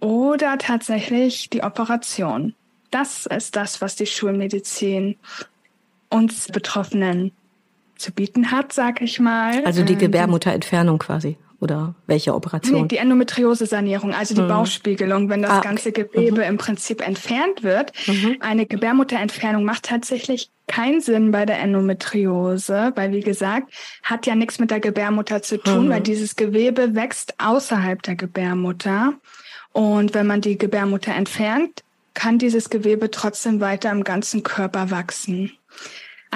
oder 0.00 0.56
tatsächlich 0.56 1.50
die 1.50 1.62
Operation. 1.62 2.54
Das 2.90 3.26
ist 3.26 3.54
das, 3.54 3.82
was 3.82 3.96
die 3.96 4.06
Schulmedizin 4.06 5.16
uns 6.08 6.48
Betroffenen 6.48 7.32
zu 7.96 8.12
bieten 8.12 8.50
hat, 8.50 8.72
sag 8.72 9.02
ich 9.02 9.20
mal. 9.20 9.62
Also 9.64 9.82
die 9.82 9.94
ähm, 9.94 9.98
Gebärmutterentfernung 9.98 10.98
quasi 10.98 11.36
oder 11.60 11.94
welche 12.06 12.34
Operation? 12.34 12.82
Nee, 12.82 12.88
die 12.88 12.96
Endometriose-Sanierung, 12.98 14.14
also 14.14 14.34
die 14.34 14.42
mhm. 14.42 14.48
Bauchspiegelung, 14.48 15.28
wenn 15.28 15.42
das 15.42 15.50
ah, 15.50 15.60
ganze 15.60 15.92
Gewebe 15.92 16.38
mhm. 16.38 16.48
im 16.48 16.58
Prinzip 16.58 17.06
entfernt 17.06 17.62
wird. 17.62 17.92
Mhm. 18.06 18.36
Eine 18.40 18.66
Gebärmutterentfernung 18.66 19.64
macht 19.64 19.84
tatsächlich 19.84 20.50
keinen 20.66 21.00
Sinn 21.00 21.30
bei 21.30 21.46
der 21.46 21.58
Endometriose, 21.60 22.92
weil 22.94 23.12
wie 23.12 23.20
gesagt, 23.20 23.72
hat 24.02 24.26
ja 24.26 24.34
nichts 24.34 24.58
mit 24.58 24.70
der 24.70 24.80
Gebärmutter 24.80 25.42
zu 25.42 25.58
tun, 25.58 25.88
weil 25.88 26.00
mhm. 26.00 26.04
dieses 26.04 26.36
Gewebe 26.36 26.94
wächst 26.94 27.34
außerhalb 27.38 28.02
der 28.02 28.16
Gebärmutter. 28.16 29.14
Und 29.72 30.14
wenn 30.14 30.26
man 30.26 30.40
die 30.40 30.56
Gebärmutter 30.56 31.14
entfernt, 31.14 31.82
kann 32.14 32.38
dieses 32.38 32.70
Gewebe 32.70 33.10
trotzdem 33.10 33.60
weiter 33.60 33.90
im 33.90 34.04
ganzen 34.04 34.42
Körper 34.42 34.90
wachsen. 34.90 35.52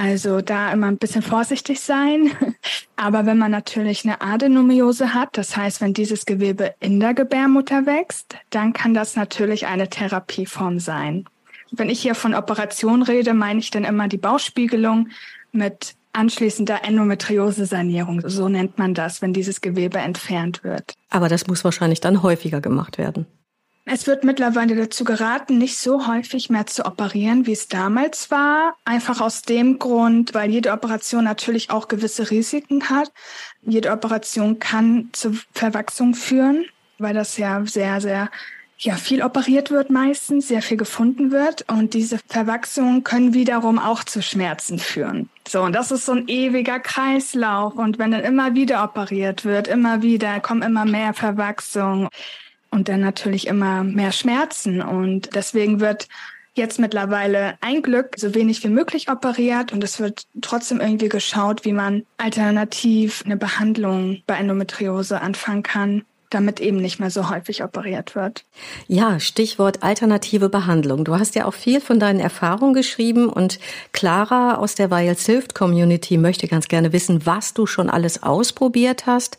Also 0.00 0.42
da 0.42 0.72
immer 0.72 0.86
ein 0.86 0.96
bisschen 0.96 1.22
vorsichtig 1.22 1.80
sein. 1.80 2.30
Aber 2.96 3.26
wenn 3.26 3.36
man 3.36 3.50
natürlich 3.50 4.04
eine 4.04 4.20
Adenomiose 4.20 5.12
hat, 5.12 5.36
das 5.36 5.56
heißt, 5.56 5.80
wenn 5.80 5.92
dieses 5.92 6.24
Gewebe 6.24 6.72
in 6.78 7.00
der 7.00 7.14
Gebärmutter 7.14 7.84
wächst, 7.84 8.36
dann 8.50 8.72
kann 8.72 8.94
das 8.94 9.16
natürlich 9.16 9.66
eine 9.66 9.88
Therapieform 9.88 10.78
sein. 10.78 11.24
Wenn 11.72 11.90
ich 11.90 12.00
hier 12.00 12.14
von 12.14 12.32
Operation 12.32 13.02
rede, 13.02 13.34
meine 13.34 13.58
ich 13.58 13.72
dann 13.72 13.82
immer 13.82 14.06
die 14.06 14.18
Bauchspiegelung 14.18 15.08
mit 15.50 15.96
anschließender 16.12 16.84
Endometriose-Sanierung. 16.84 18.22
So 18.24 18.48
nennt 18.48 18.78
man 18.78 18.94
das, 18.94 19.20
wenn 19.20 19.32
dieses 19.32 19.60
Gewebe 19.60 19.98
entfernt 19.98 20.62
wird. 20.62 20.94
Aber 21.10 21.28
das 21.28 21.48
muss 21.48 21.64
wahrscheinlich 21.64 22.00
dann 22.00 22.22
häufiger 22.22 22.60
gemacht 22.60 22.98
werden. 22.98 23.26
Es 23.90 24.06
wird 24.06 24.22
mittlerweile 24.22 24.76
dazu 24.76 25.02
geraten, 25.02 25.56
nicht 25.56 25.78
so 25.78 26.06
häufig 26.06 26.50
mehr 26.50 26.66
zu 26.66 26.84
operieren, 26.84 27.46
wie 27.46 27.52
es 27.52 27.68
damals 27.68 28.30
war. 28.30 28.76
Einfach 28.84 29.22
aus 29.22 29.40
dem 29.42 29.78
Grund, 29.78 30.34
weil 30.34 30.50
jede 30.50 30.72
Operation 30.72 31.24
natürlich 31.24 31.70
auch 31.70 31.88
gewisse 31.88 32.30
Risiken 32.30 32.90
hat. 32.90 33.10
Jede 33.62 33.90
Operation 33.90 34.58
kann 34.58 35.08
zu 35.12 35.38
Verwachsung 35.52 36.14
führen, 36.14 36.66
weil 36.98 37.14
das 37.14 37.38
ja 37.38 37.64
sehr, 37.64 38.02
sehr 38.02 38.30
ja, 38.76 38.94
viel 38.94 39.22
operiert 39.22 39.70
wird 39.70 39.88
meistens, 39.88 40.48
sehr 40.48 40.60
viel 40.60 40.76
gefunden 40.76 41.32
wird 41.32 41.64
und 41.68 41.94
diese 41.94 42.18
Verwachsungen 42.28 43.04
können 43.04 43.32
wiederum 43.32 43.78
auch 43.78 44.04
zu 44.04 44.22
Schmerzen 44.22 44.78
führen. 44.78 45.30
So, 45.48 45.62
und 45.62 45.72
das 45.72 45.90
ist 45.90 46.04
so 46.04 46.12
ein 46.12 46.28
ewiger 46.28 46.78
Kreislauf 46.78 47.74
und 47.74 47.98
wenn 47.98 48.12
dann 48.12 48.22
immer 48.22 48.54
wieder 48.54 48.84
operiert 48.84 49.46
wird, 49.46 49.66
immer 49.66 50.02
wieder 50.02 50.40
kommen 50.40 50.62
immer 50.62 50.84
mehr 50.84 51.14
Verwachsungen 51.14 52.08
und 52.70 52.88
dann 52.88 53.00
natürlich 53.00 53.46
immer 53.46 53.84
mehr 53.84 54.12
Schmerzen. 54.12 54.82
Und 54.82 55.34
deswegen 55.34 55.80
wird 55.80 56.08
jetzt 56.54 56.78
mittlerweile 56.78 57.54
ein 57.60 57.82
Glück 57.82 58.16
so 58.16 58.34
wenig 58.34 58.62
wie 58.64 58.68
möglich 58.68 59.10
operiert 59.10 59.72
und 59.72 59.82
es 59.82 60.00
wird 60.00 60.24
trotzdem 60.40 60.80
irgendwie 60.80 61.08
geschaut, 61.08 61.64
wie 61.64 61.72
man 61.72 62.04
alternativ 62.18 63.22
eine 63.24 63.36
Behandlung 63.36 64.22
bei 64.26 64.34
Endometriose 64.34 65.20
anfangen 65.20 65.62
kann 65.62 66.04
damit 66.30 66.60
eben 66.60 66.76
nicht 66.76 67.00
mehr 67.00 67.10
so 67.10 67.30
häufig 67.30 67.64
operiert 67.64 68.14
wird. 68.14 68.44
Ja, 68.86 69.18
Stichwort 69.18 69.82
alternative 69.82 70.48
Behandlung. 70.48 71.04
Du 71.04 71.18
hast 71.18 71.34
ja 71.34 71.46
auch 71.46 71.54
viel 71.54 71.80
von 71.80 71.98
deinen 71.98 72.20
Erfahrungen 72.20 72.74
geschrieben 72.74 73.28
und 73.28 73.58
Clara 73.92 74.56
aus 74.56 74.74
der 74.74 74.90
Wild 74.90 75.18
Silft 75.18 75.54
Community 75.54 76.18
möchte 76.18 76.48
ganz 76.48 76.68
gerne 76.68 76.92
wissen, 76.92 77.24
was 77.24 77.54
du 77.54 77.66
schon 77.66 77.88
alles 77.88 78.22
ausprobiert 78.22 79.06
hast 79.06 79.38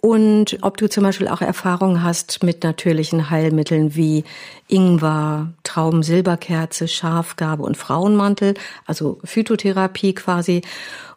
und 0.00 0.58
ob 0.62 0.76
du 0.76 0.88
zum 0.88 1.04
Beispiel 1.04 1.28
auch 1.28 1.40
Erfahrungen 1.40 2.02
hast 2.02 2.42
mit 2.42 2.62
natürlichen 2.62 3.30
Heilmitteln 3.30 3.96
wie 3.96 4.24
Ingwer, 4.68 5.52
Traubensilberkerze, 5.62 6.86
Schafgabe 6.86 7.62
und 7.62 7.76
Frauenmantel, 7.76 8.54
also 8.86 9.18
Phytotherapie 9.24 10.14
quasi, 10.14 10.62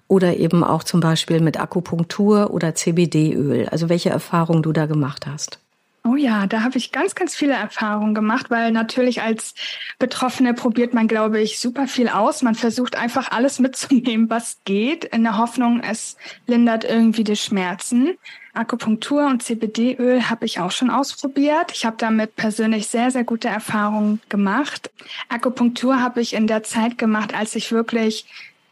oder 0.08 0.38
eben 0.38 0.64
auch 0.64 0.84
zum 0.84 1.02
Beispiel 1.02 1.40
mit 1.40 1.60
Akupunktur 1.60 2.52
oder 2.52 2.74
CBD-Öl. 2.74 3.70
Also 3.70 3.90
welche 3.90 4.10
Erfahrungen 4.10 4.64
du 4.64 4.72
da 4.72 4.88
gemacht 4.88 5.28
hast. 5.28 5.60
Oh 6.10 6.16
ja, 6.16 6.48
da 6.48 6.64
habe 6.64 6.80
ich 6.80 6.92
ganz, 6.92 7.14
ganz 7.14 7.36
viele 7.36 7.54
Erfahrungen 7.54 8.16
gemacht, 8.16 8.50
weil 8.50 8.72
natürlich 8.72 9.22
als 9.22 9.54
Betroffene 10.00 10.56
probiert 10.56 10.92
man, 10.92 11.08
glaube 11.08 11.40
ich, 11.40 11.60
super 11.60 11.88
viel 11.88 12.10
aus. 12.10 12.42
Man 12.42 12.56
versucht 12.56 12.96
einfach 12.96 13.30
alles 13.30 13.60
mitzunehmen, 13.60 14.28
was 14.28 14.58
geht, 14.66 15.06
in 15.06 15.22
der 15.24 15.38
Hoffnung, 15.38 15.82
es 15.82 16.18
lindert 16.48 16.84
irgendwie 16.84 17.24
die 17.24 17.36
Schmerzen. 17.36 18.18
Akupunktur 18.54 19.28
und 19.28 19.44
CBD-Öl 19.44 20.32
habe 20.32 20.48
ich 20.48 20.60
auch 20.60 20.72
schon 20.72 20.90
ausprobiert. 20.90 21.72
Ich 21.74 21.86
habe 21.86 21.98
damit 22.00 22.36
persönlich 22.36 22.88
sehr, 22.88 23.12
sehr 23.12 23.24
gute 23.24 23.48
Erfahrungen 23.48 24.20
gemacht. 24.30 24.90
Akupunktur 25.28 26.02
habe 26.02 26.22
ich 26.22 26.34
in 26.34 26.48
der 26.48 26.64
Zeit 26.64 26.98
gemacht, 26.98 27.36
als 27.36 27.54
ich 27.54 27.72
wirklich 27.72 28.26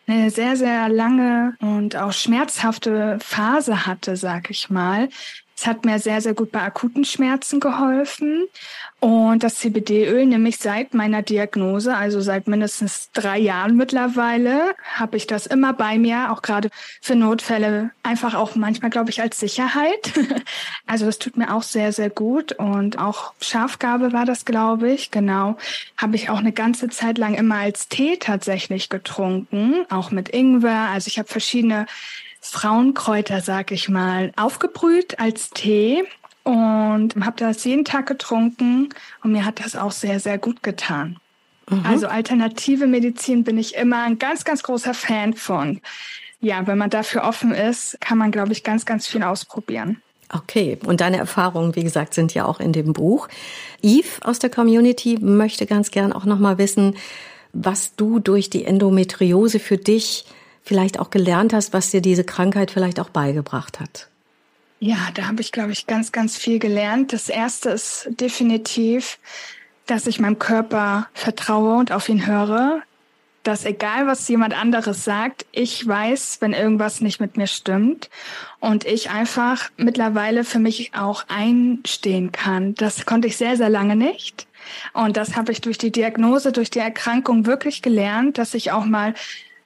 eine 0.08 0.32
sehr, 0.32 0.56
sehr 0.56 0.90
lange 0.90 1.56
und 1.60 1.98
auch 1.98 2.14
schmerzhafte 2.14 3.20
Phase 3.22 3.86
hatte, 3.86 4.16
sag 4.16 4.50
ich 4.50 4.72
mal, 4.72 5.10
Es 5.60 5.66
hat 5.66 5.86
mir 5.86 5.98
sehr, 5.98 6.22
sehr 6.22 6.36
gut 6.36 6.52
bei 6.52 6.62
akuten 6.62 7.04
Schmerzen 7.04 7.60
geholfen. 7.60 8.48
Und 9.00 9.42
das 9.42 9.56
CBD-Öl 9.56 10.28
nehme 10.28 10.50
ich 10.50 10.58
seit 10.58 10.94
meiner 10.94 11.24
Diagnose, 11.24 11.96
also 11.96 12.22
seit 12.22 12.48
mindestens 12.48 13.10
drei 13.12 13.40
Jahren 13.40 13.76
mittlerweile, 13.76 14.76
habe 14.96 15.18
ich 15.18 15.26
das 15.26 15.48
immer 15.48 15.74
bei 15.74 15.98
mir, 15.98 16.32
auch 16.32 16.44
gerade 16.44 16.70
für 17.02 17.16
Notfälle, 17.16 17.90
einfach 18.04 18.36
auch 18.36 18.56
manchmal, 18.56 18.92
glaube 18.92 19.10
ich, 19.10 19.20
als 19.20 19.40
Sicherheit. 19.40 20.14
also 20.86 21.08
das 21.08 21.18
tut 21.18 21.38
mir 21.38 21.54
auch 21.54 21.64
sehr, 21.64 21.92
sehr 21.92 22.12
gut. 22.12 22.54
Und 22.54 23.00
auch 23.00 23.34
Schafgabe 23.42 24.14
war 24.14 24.26
das, 24.26 24.46
glaube 24.46 24.92
ich, 24.92 25.10
genau. 25.10 25.58
Habe 25.98 26.16
ich 26.16 26.30
auch 26.30 26.40
eine 26.40 26.54
ganze 26.54 26.90
Zeit 26.90 27.18
lang 27.18 27.34
immer 27.34 27.56
als 27.56 27.88
Tee 27.88 28.18
tatsächlich 28.18 28.90
getrunken, 28.90 29.86
auch 29.90 30.12
mit 30.12 30.30
Ingwer. 30.30 30.90
Also 30.92 31.08
ich 31.08 31.18
habe 31.18 31.28
verschiedene 31.28 31.88
Frauenkräuter, 32.50 33.42
sag 33.42 33.72
ich 33.72 33.90
mal, 33.90 34.32
aufgebrüht 34.36 35.20
als 35.20 35.50
Tee 35.52 36.04
und 36.44 37.16
habe 37.16 37.36
das 37.38 37.64
jeden 37.64 37.86
Tag 37.86 38.08
getrunken 38.08 38.90
und 39.24 39.32
mir 39.32 39.46
hat 39.46 39.64
das 39.64 39.76
auch 39.76 39.92
sehr, 39.92 40.20
sehr 40.20 40.38
gut 40.38 40.64
getan. 40.64 41.18
Mhm. 41.70 41.86
Also 41.86 42.08
alternative 42.08 42.88
Medizin 42.88 43.44
bin 43.44 43.58
ich 43.58 43.76
immer 43.76 44.04
ein 44.04 44.20
ganz, 44.20 44.46
ganz 44.46 44.64
großer 44.64 44.94
Fan 44.94 45.34
von. 45.34 45.82
Ja, 46.40 46.66
wenn 46.68 46.78
man 46.78 46.90
dafür 46.90 47.24
offen 47.24 47.52
ist, 47.52 48.00
kann 48.00 48.18
man, 48.18 48.32
glaube 48.32 48.54
ich, 48.54 48.64
ganz, 48.64 48.86
ganz 48.86 49.08
viel 49.08 49.24
ausprobieren. 49.24 50.02
Okay, 50.32 50.78
und 50.86 51.02
deine 51.02 51.18
Erfahrungen, 51.18 51.76
wie 51.76 51.84
gesagt, 51.84 52.14
sind 52.14 52.34
ja 52.34 52.46
auch 52.46 52.60
in 52.60 52.74
dem 52.74 52.94
Buch. 52.94 53.28
Eve 53.82 54.08
aus 54.24 54.40
der 54.40 54.50
Community 54.50 55.18
möchte 55.20 55.66
ganz 55.66 55.90
gern 55.92 56.12
auch 56.14 56.26
noch 56.26 56.40
mal 56.40 56.58
wissen, 56.58 56.96
was 57.54 57.96
du 57.96 58.20
durch 58.20 58.50
die 58.50 58.66
Endometriose 58.66 59.60
für 59.60 59.78
dich 59.78 60.26
vielleicht 60.68 61.00
auch 61.00 61.10
gelernt 61.10 61.54
hast, 61.54 61.74
was 61.74 61.90
dir 61.90 62.02
diese 62.02 62.24
Krankheit 62.24 62.72
vielleicht 62.72 63.00
auch 63.00 63.10
beigebracht 63.10 63.80
hat. 63.80 64.10
Ja, 64.80 64.98
da 65.16 65.28
habe 65.28 65.42
ich, 65.42 65.52
glaube 65.52 65.72
ich, 65.72 65.88
ganz, 65.88 66.12
ganz 66.12 66.38
viel 66.38 66.60
gelernt. 66.60 67.12
Das 67.14 67.30
Erste 67.30 67.70
ist 67.70 68.10
definitiv, 68.20 69.18
dass 69.88 70.06
ich 70.06 70.20
meinem 70.20 70.38
Körper 70.38 71.08
vertraue 71.14 71.78
und 71.78 71.92
auf 71.92 72.10
ihn 72.10 72.28
höre. 72.28 72.82
Dass 73.42 73.66
egal, 73.66 74.08
was 74.08 74.28
jemand 74.28 74.54
anderes 74.54 75.06
sagt, 75.06 75.46
ich 75.54 75.88
weiß, 75.88 76.38
wenn 76.42 76.52
irgendwas 76.52 77.00
nicht 77.00 77.22
mit 77.22 77.38
mir 77.38 77.48
stimmt. 77.48 78.10
Und 78.60 78.86
ich 78.86 79.10
einfach 79.10 79.72
mittlerweile 79.78 80.44
für 80.44 80.60
mich 80.60 80.92
auch 80.94 81.24
einstehen 81.30 82.34
kann. 82.34 82.76
Das 82.76 83.06
konnte 83.06 83.30
ich 83.30 83.38
sehr, 83.38 83.56
sehr 83.56 83.70
lange 83.70 83.96
nicht. 83.96 84.48
Und 84.94 85.18
das 85.18 85.38
habe 85.38 85.54
ich 85.54 85.62
durch 85.62 85.78
die 85.78 85.92
Diagnose, 85.92 86.52
durch 86.52 86.70
die 86.70 86.80
Erkrankung 86.80 87.46
wirklich 87.46 87.82
gelernt, 87.82 88.38
dass 88.38 88.54
ich 88.54 88.72
auch 88.74 88.86
mal 88.86 89.14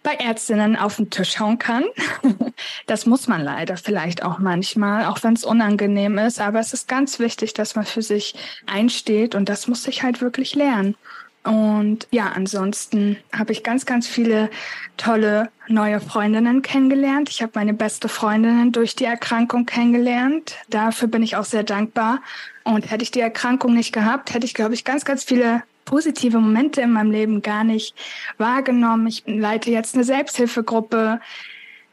bei 0.03 0.13
Ärztinnen 0.15 0.75
auf 0.75 0.97
den 0.97 1.09
Tisch 1.09 1.39
hauen 1.39 1.59
kann. 1.59 1.83
Das 2.85 3.05
muss 3.05 3.27
man 3.27 3.41
leider 3.41 3.77
vielleicht 3.77 4.23
auch 4.23 4.37
manchmal, 4.37 5.05
auch 5.05 5.23
wenn 5.23 5.33
es 5.33 5.45
unangenehm 5.45 6.17
ist. 6.17 6.39
Aber 6.39 6.59
es 6.59 6.73
ist 6.73 6.87
ganz 6.87 7.17
wichtig, 7.19 7.53
dass 7.53 7.75
man 7.75 7.85
für 7.85 8.01
sich 8.01 8.35
einsteht 8.67 9.33
und 9.33 9.49
das 9.49 9.67
muss 9.67 9.87
ich 9.87 10.03
halt 10.03 10.21
wirklich 10.21 10.53
lernen. 10.55 10.95
Und 11.43 12.07
ja, 12.11 12.31
ansonsten 12.35 13.17
habe 13.33 13.51
ich 13.51 13.63
ganz, 13.63 13.87
ganz 13.87 14.07
viele 14.07 14.51
tolle 14.97 15.49
neue 15.67 15.99
Freundinnen 15.99 16.61
kennengelernt. 16.61 17.29
Ich 17.29 17.41
habe 17.41 17.53
meine 17.55 17.73
beste 17.73 18.09
Freundin 18.09 18.71
durch 18.71 18.95
die 18.95 19.05
Erkrankung 19.05 19.65
kennengelernt. 19.65 20.55
Dafür 20.69 21.07
bin 21.07 21.23
ich 21.23 21.35
auch 21.37 21.45
sehr 21.45 21.63
dankbar. 21.63 22.19
Und 22.63 22.91
hätte 22.91 23.03
ich 23.03 23.09
die 23.09 23.21
Erkrankung 23.21 23.73
nicht 23.73 23.91
gehabt, 23.91 24.33
hätte 24.35 24.45
ich, 24.45 24.53
glaube 24.53 24.75
ich, 24.75 24.85
ganz, 24.85 25.03
ganz 25.03 25.23
viele 25.23 25.63
positive 25.85 26.39
Momente 26.39 26.81
in 26.81 26.91
meinem 26.91 27.11
Leben 27.11 27.41
gar 27.41 27.63
nicht 27.63 27.95
wahrgenommen. 28.37 29.07
Ich 29.07 29.23
leite 29.25 29.71
jetzt 29.71 29.95
eine 29.95 30.03
Selbsthilfegruppe, 30.03 31.19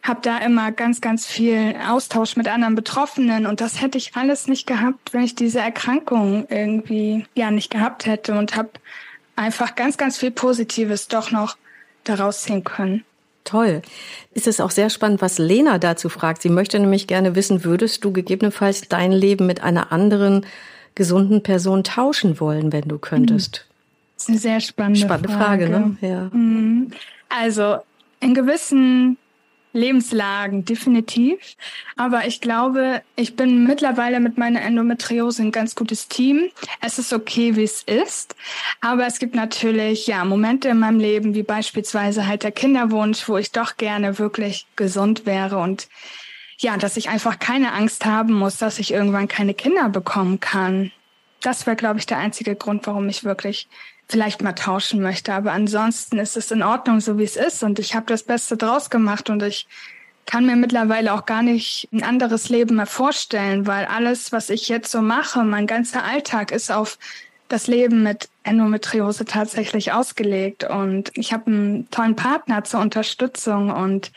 habe 0.03 0.21
da 0.23 0.39
immer 0.39 0.73
ganz, 0.73 1.01
ganz 1.01 1.27
viel 1.27 1.75
Austausch 1.89 2.37
mit 2.37 2.49
anderen 2.49 2.75
Betroffenen 2.75 3.47
und 3.47 3.61
das 3.61 3.81
hätte 3.81 3.99
ich 3.99 4.15
alles 4.15 4.47
nicht 4.47 4.67
gehabt, 4.67 5.13
wenn 5.13 5.23
ich 5.23 5.35
diese 5.35 5.61
Erkrankung 5.61 6.47
irgendwie 6.49 7.27
ja 7.35 7.51
nicht 7.51 7.71
gehabt 7.71 8.07
hätte 8.07 8.39
und 8.39 8.57
habe 8.57 8.71
einfach 9.37 9.75
ganz, 9.75 9.97
ganz 9.97 10.19
viel 10.19 10.31
Positives 10.31 11.09
doch 11.09 11.31
noch 11.31 11.57
daraus 12.05 12.43
ziehen 12.43 12.65
können. 12.65 13.05
Toll. 13.45 13.83
Ist 14.35 14.47
es 14.47 14.61
auch 14.61 14.71
sehr 14.71 14.91
spannend, 14.91 15.23
was 15.23 15.39
Lena 15.39 15.79
dazu 15.79 16.11
fragt. 16.11 16.43
Sie 16.43 16.51
möchte 16.51 16.79
nämlich 16.79 17.07
gerne 17.07 17.35
wissen, 17.35 17.65
würdest 17.65 18.05
du 18.05 18.13
gegebenenfalls 18.13 18.89
dein 18.89 19.11
Leben 19.11 19.47
mit 19.47 19.63
einer 19.63 19.91
anderen 19.91 20.45
gesunden 20.95 21.43
Person 21.43 21.83
tauschen 21.83 22.41
wollen, 22.41 22.73
wenn 22.73 22.89
du 22.89 22.99
könntest? 22.99 23.68
Das 24.19 24.25
ist 24.25 24.31
eine 24.31 24.39
sehr 24.39 24.61
spannende, 24.61 24.99
spannende 24.99 25.29
Frage. 25.29 25.69
Frage 25.69 25.71
ne? 25.71 25.97
ja. 26.01 26.31
Mhm. 26.33 26.91
Also 27.29 27.79
in 28.19 28.35
gewissen 28.35 29.17
Lebenslagen 29.73 30.65
definitiv. 30.65 31.39
Aber 31.97 32.27
ich 32.27 32.41
glaube, 32.41 33.03
ich 33.15 33.37
bin 33.37 33.65
mittlerweile 33.65 34.19
mit 34.19 34.37
meiner 34.37 34.61
Endometriose 34.63 35.43
ein 35.43 35.53
ganz 35.53 35.77
gutes 35.77 36.09
Team. 36.09 36.51
Es 36.81 36.99
ist 36.99 37.13
okay, 37.13 37.55
wie 37.55 37.63
es 37.63 37.85
ist. 37.85 38.35
Aber 38.81 39.07
es 39.07 39.21
gibt 39.21 39.37
natürlich, 39.37 40.09
ja, 40.09 40.25
Momente 40.25 40.69
in 40.69 40.81
meinem 40.81 40.99
Leben, 40.99 41.35
wie 41.35 41.45
beispielsweise 41.45 42.27
halt 42.27 42.43
der 42.43 42.53
Kinderwunsch, 42.53 43.29
wo 43.29 43.37
ich 43.37 43.53
doch 43.53 43.77
gerne 43.77 44.19
wirklich 44.19 44.67
gesund 44.75 45.27
wäre 45.27 45.59
und 45.59 45.89
ja, 46.61 46.77
dass 46.77 46.97
ich 46.97 47.09
einfach 47.09 47.39
keine 47.39 47.73
Angst 47.73 48.05
haben 48.05 48.33
muss, 48.33 48.57
dass 48.57 48.81
ich 48.81 48.93
irgendwann 48.93 49.29
keine 49.29 49.55
Kinder 49.55 49.89
bekommen 49.89 50.41
kann. 50.41 50.91
Das 51.41 51.67
wäre, 51.67 51.77
glaube 51.77 52.01
ich, 52.01 52.07
der 52.07 52.19
einzige 52.19 52.57
Grund, 52.57 52.85
warum 52.89 53.09
ich 53.09 53.23
wirklich 53.23 53.69
vielleicht 54.09 54.43
mal 54.43 54.53
tauschen 54.53 55.03
möchte. 55.03 55.33
Aber 55.35 55.53
ansonsten 55.53 56.19
ist 56.19 56.37
es 56.37 56.51
in 56.51 56.63
Ordnung, 56.63 57.01
so 57.01 57.19
wie 57.19 57.25
es 57.25 57.37
ist. 57.37 57.63
Und 57.63 57.79
ich 57.79 57.95
habe 57.95 58.07
das 58.07 58.23
Beste 58.23 58.57
draus 58.57 58.91
gemacht 58.91 59.31
und 59.31 59.43
ich 59.43 59.67
kann 60.27 60.47
mir 60.47 60.57
mittlerweile 60.57 61.15
auch 61.15 61.25
gar 61.25 61.43
nicht 61.43 61.89
ein 61.93 62.03
anderes 62.03 62.49
Leben 62.49 62.77
mehr 62.77 62.87
vorstellen, 62.87 63.67
weil 63.67 63.87
alles, 63.87 64.31
was 64.33 64.51
ich 64.51 64.69
jetzt 64.69 64.91
so 64.91 65.01
mache, 65.01 65.43
mein 65.45 65.67
ganzer 65.67 66.05
Alltag 66.05 66.53
ist 66.53 66.71
auf 66.71 66.99
das 67.49 67.67
Leben 67.67 68.03
mit 68.03 68.29
Endometriose 68.43 69.25
tatsächlich 69.25 69.93
ausgelegt. 69.93 70.65
Und 70.65 71.11
ich 71.15 71.33
habe 71.33 71.47
einen 71.47 71.91
tollen 71.91 72.15
Partner 72.15 72.63
zur 72.65 72.81
Unterstützung 72.81 73.71
und 73.71 74.13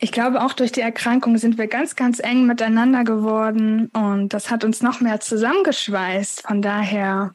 ich 0.00 0.10
glaube, 0.10 0.42
auch 0.42 0.52
durch 0.52 0.72
die 0.72 0.80
Erkrankung 0.80 1.38
sind 1.38 1.58
wir 1.58 1.68
ganz, 1.68 1.94
ganz 1.94 2.18
eng 2.18 2.46
miteinander 2.46 3.04
geworden 3.04 3.88
und 3.92 4.30
das 4.30 4.50
hat 4.50 4.64
uns 4.64 4.82
noch 4.82 5.00
mehr 5.00 5.20
zusammengeschweißt. 5.20 6.42
Von 6.42 6.60
daher, 6.60 7.34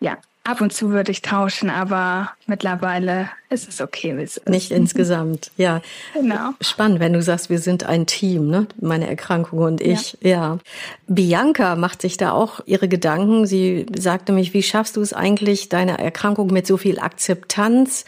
ja, 0.00 0.16
Ab 0.48 0.62
und 0.62 0.72
zu 0.72 0.88
würde 0.92 1.12
ich 1.12 1.20
tauschen, 1.20 1.68
aber 1.68 2.30
mittlerweile 2.46 3.28
ist 3.50 3.68
es 3.68 3.82
okay. 3.82 4.16
Wie 4.16 4.22
es 4.22 4.38
ist. 4.38 4.48
Nicht 4.48 4.70
insgesamt, 4.70 5.50
ja. 5.58 5.82
Genau. 6.14 6.52
Spannend, 6.62 7.00
wenn 7.00 7.12
du 7.12 7.20
sagst, 7.20 7.50
wir 7.50 7.58
sind 7.58 7.84
ein 7.84 8.06
Team, 8.06 8.48
ne? 8.48 8.66
Meine 8.80 9.06
Erkrankung 9.08 9.58
und 9.58 9.82
ich, 9.82 10.16
ja. 10.22 10.30
ja. 10.30 10.58
Bianca 11.06 11.76
macht 11.76 12.00
sich 12.00 12.16
da 12.16 12.32
auch 12.32 12.60
ihre 12.64 12.88
Gedanken. 12.88 13.46
Sie 13.46 13.84
sagte 13.94 14.32
mich, 14.32 14.54
wie 14.54 14.62
schaffst 14.62 14.96
du 14.96 15.02
es 15.02 15.12
eigentlich, 15.12 15.68
deine 15.68 15.98
Erkrankung 15.98 16.46
mit 16.46 16.66
so 16.66 16.78
viel 16.78 16.98
Akzeptanz 16.98 18.06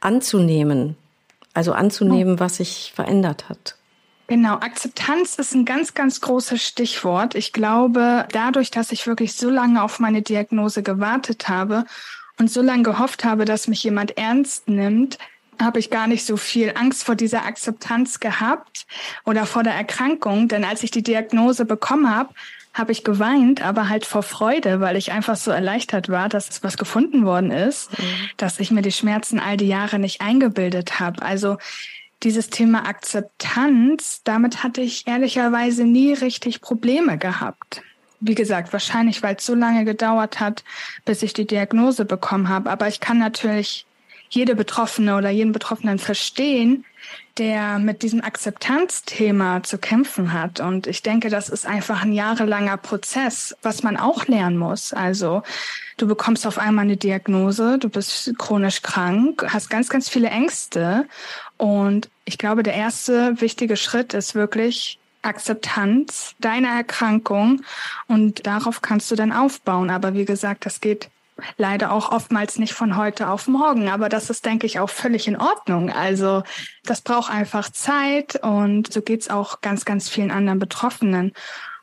anzunehmen? 0.00 0.94
Also 1.54 1.72
anzunehmen, 1.72 2.34
oh. 2.34 2.40
was 2.40 2.58
sich 2.58 2.92
verändert 2.94 3.48
hat. 3.48 3.77
Genau, 4.28 4.54
Akzeptanz 4.56 5.36
ist 5.36 5.54
ein 5.54 5.64
ganz, 5.64 5.94
ganz 5.94 6.20
großes 6.20 6.62
Stichwort. 6.62 7.34
Ich 7.34 7.54
glaube, 7.54 8.28
dadurch, 8.30 8.70
dass 8.70 8.92
ich 8.92 9.06
wirklich 9.06 9.32
so 9.32 9.48
lange 9.48 9.82
auf 9.82 10.00
meine 10.00 10.20
Diagnose 10.20 10.82
gewartet 10.82 11.48
habe 11.48 11.86
und 12.38 12.50
so 12.50 12.60
lange 12.60 12.82
gehofft 12.82 13.24
habe, 13.24 13.46
dass 13.46 13.68
mich 13.68 13.82
jemand 13.82 14.18
ernst 14.18 14.68
nimmt, 14.68 15.16
habe 15.60 15.78
ich 15.78 15.88
gar 15.88 16.06
nicht 16.06 16.26
so 16.26 16.36
viel 16.36 16.74
Angst 16.76 17.04
vor 17.04 17.14
dieser 17.14 17.46
Akzeptanz 17.46 18.20
gehabt 18.20 18.86
oder 19.24 19.46
vor 19.46 19.62
der 19.62 19.74
Erkrankung. 19.74 20.46
Denn 20.46 20.62
als 20.62 20.82
ich 20.82 20.90
die 20.90 21.02
Diagnose 21.02 21.64
bekommen 21.64 22.14
habe, 22.14 22.28
habe 22.74 22.92
ich 22.92 23.04
geweint, 23.04 23.62
aber 23.62 23.88
halt 23.88 24.04
vor 24.04 24.22
Freude, 24.22 24.80
weil 24.80 24.96
ich 24.96 25.10
einfach 25.10 25.36
so 25.36 25.50
erleichtert 25.50 26.10
war, 26.10 26.28
dass 26.28 26.50
es 26.50 26.62
was 26.62 26.76
gefunden 26.76 27.24
worden 27.24 27.50
ist, 27.50 27.98
mhm. 27.98 28.04
dass 28.36 28.60
ich 28.60 28.70
mir 28.70 28.82
die 28.82 28.92
Schmerzen 28.92 29.40
all 29.40 29.56
die 29.56 29.66
Jahre 29.66 29.98
nicht 29.98 30.20
eingebildet 30.20 31.00
habe. 31.00 31.22
Also 31.22 31.56
dieses 32.22 32.50
Thema 32.50 32.86
Akzeptanz, 32.86 34.22
damit 34.24 34.62
hatte 34.62 34.80
ich 34.80 35.06
ehrlicherweise 35.06 35.84
nie 35.84 36.12
richtig 36.12 36.60
Probleme 36.60 37.18
gehabt. 37.18 37.82
Wie 38.20 38.34
gesagt, 38.34 38.72
wahrscheinlich, 38.72 39.22
weil 39.22 39.36
es 39.36 39.46
so 39.46 39.54
lange 39.54 39.84
gedauert 39.84 40.40
hat, 40.40 40.64
bis 41.04 41.22
ich 41.22 41.32
die 41.32 41.46
Diagnose 41.46 42.04
bekommen 42.04 42.48
habe. 42.48 42.70
Aber 42.70 42.88
ich 42.88 42.98
kann 42.98 43.18
natürlich 43.18 43.86
jede 44.28 44.56
Betroffene 44.56 45.16
oder 45.16 45.30
jeden 45.30 45.52
Betroffenen 45.52 45.98
verstehen, 45.98 46.84
der 47.38 47.78
mit 47.78 48.02
diesem 48.02 48.22
Akzeptanzthema 48.22 49.62
zu 49.62 49.78
kämpfen 49.78 50.32
hat. 50.32 50.60
Und 50.60 50.86
ich 50.86 51.02
denke, 51.02 51.30
das 51.30 51.48
ist 51.48 51.66
einfach 51.66 52.02
ein 52.02 52.12
jahrelanger 52.12 52.76
Prozess, 52.76 53.56
was 53.62 53.82
man 53.82 53.96
auch 53.96 54.26
lernen 54.26 54.58
muss. 54.58 54.92
Also 54.92 55.42
du 55.96 56.06
bekommst 56.06 56.46
auf 56.46 56.58
einmal 56.58 56.84
eine 56.84 56.96
Diagnose, 56.96 57.78
du 57.78 57.88
bist 57.88 58.32
chronisch 58.38 58.82
krank, 58.82 59.46
hast 59.48 59.70
ganz, 59.70 59.88
ganz 59.88 60.08
viele 60.08 60.28
Ängste 60.28 61.06
und 61.56 62.08
ich 62.24 62.38
glaube, 62.38 62.62
der 62.62 62.74
erste 62.74 63.40
wichtige 63.40 63.76
Schritt 63.76 64.14
ist 64.14 64.34
wirklich 64.34 64.98
Akzeptanz 65.22 66.34
deiner 66.38 66.68
Erkrankung 66.68 67.62
und 68.06 68.46
darauf 68.46 68.82
kannst 68.82 69.10
du 69.10 69.16
dann 69.16 69.32
aufbauen. 69.32 69.90
Aber 69.90 70.14
wie 70.14 70.24
gesagt, 70.24 70.66
das 70.66 70.80
geht 70.80 71.10
leider 71.56 71.92
auch 71.92 72.10
oftmals 72.10 72.58
nicht 72.58 72.74
von 72.74 72.96
heute 72.96 73.28
auf 73.28 73.48
morgen. 73.48 73.88
Aber 73.88 74.08
das 74.08 74.30
ist, 74.30 74.44
denke 74.44 74.66
ich, 74.66 74.80
auch 74.80 74.90
völlig 74.90 75.28
in 75.28 75.36
Ordnung. 75.36 75.90
Also 75.90 76.42
das 76.84 77.00
braucht 77.00 77.30
einfach 77.30 77.70
Zeit 77.70 78.36
und 78.42 78.92
so 78.92 79.02
geht's 79.02 79.30
auch 79.30 79.60
ganz, 79.60 79.84
ganz 79.84 80.08
vielen 80.08 80.30
anderen 80.30 80.58
Betroffenen. 80.58 81.32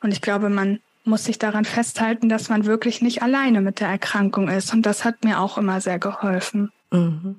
Und 0.01 0.11
ich 0.11 0.21
glaube, 0.21 0.49
man 0.49 0.79
muss 1.03 1.23
sich 1.25 1.37
daran 1.37 1.65
festhalten, 1.65 2.29
dass 2.29 2.49
man 2.49 2.65
wirklich 2.65 3.01
nicht 3.01 3.21
alleine 3.21 3.61
mit 3.61 3.79
der 3.79 3.89
Erkrankung 3.89 4.49
ist. 4.49 4.73
Und 4.73 4.85
das 4.85 5.05
hat 5.05 5.23
mir 5.23 5.39
auch 5.39 5.57
immer 5.57 5.79
sehr 5.81 5.99
geholfen. 5.99 6.71
Mhm. 6.95 7.35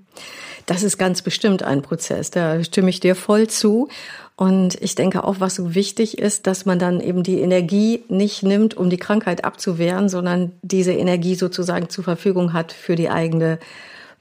Das 0.66 0.82
ist 0.82 0.98
ganz 0.98 1.22
bestimmt 1.22 1.62
ein 1.62 1.82
Prozess. 1.82 2.30
Da 2.30 2.62
stimme 2.64 2.90
ich 2.90 3.00
dir 3.00 3.14
voll 3.14 3.46
zu. 3.46 3.88
Und 4.34 4.80
ich 4.82 4.94
denke 4.94 5.24
auch, 5.24 5.36
was 5.38 5.54
so 5.54 5.74
wichtig 5.74 6.18
ist, 6.18 6.46
dass 6.46 6.66
man 6.66 6.78
dann 6.78 7.00
eben 7.00 7.22
die 7.22 7.40
Energie 7.40 8.02
nicht 8.08 8.42
nimmt, 8.42 8.76
um 8.76 8.90
die 8.90 8.98
Krankheit 8.98 9.44
abzuwehren, 9.44 10.08
sondern 10.08 10.52
diese 10.62 10.92
Energie 10.92 11.36
sozusagen 11.36 11.88
zur 11.88 12.04
Verfügung 12.04 12.52
hat 12.52 12.72
für 12.72 12.96
die 12.96 13.08
eigene 13.08 13.58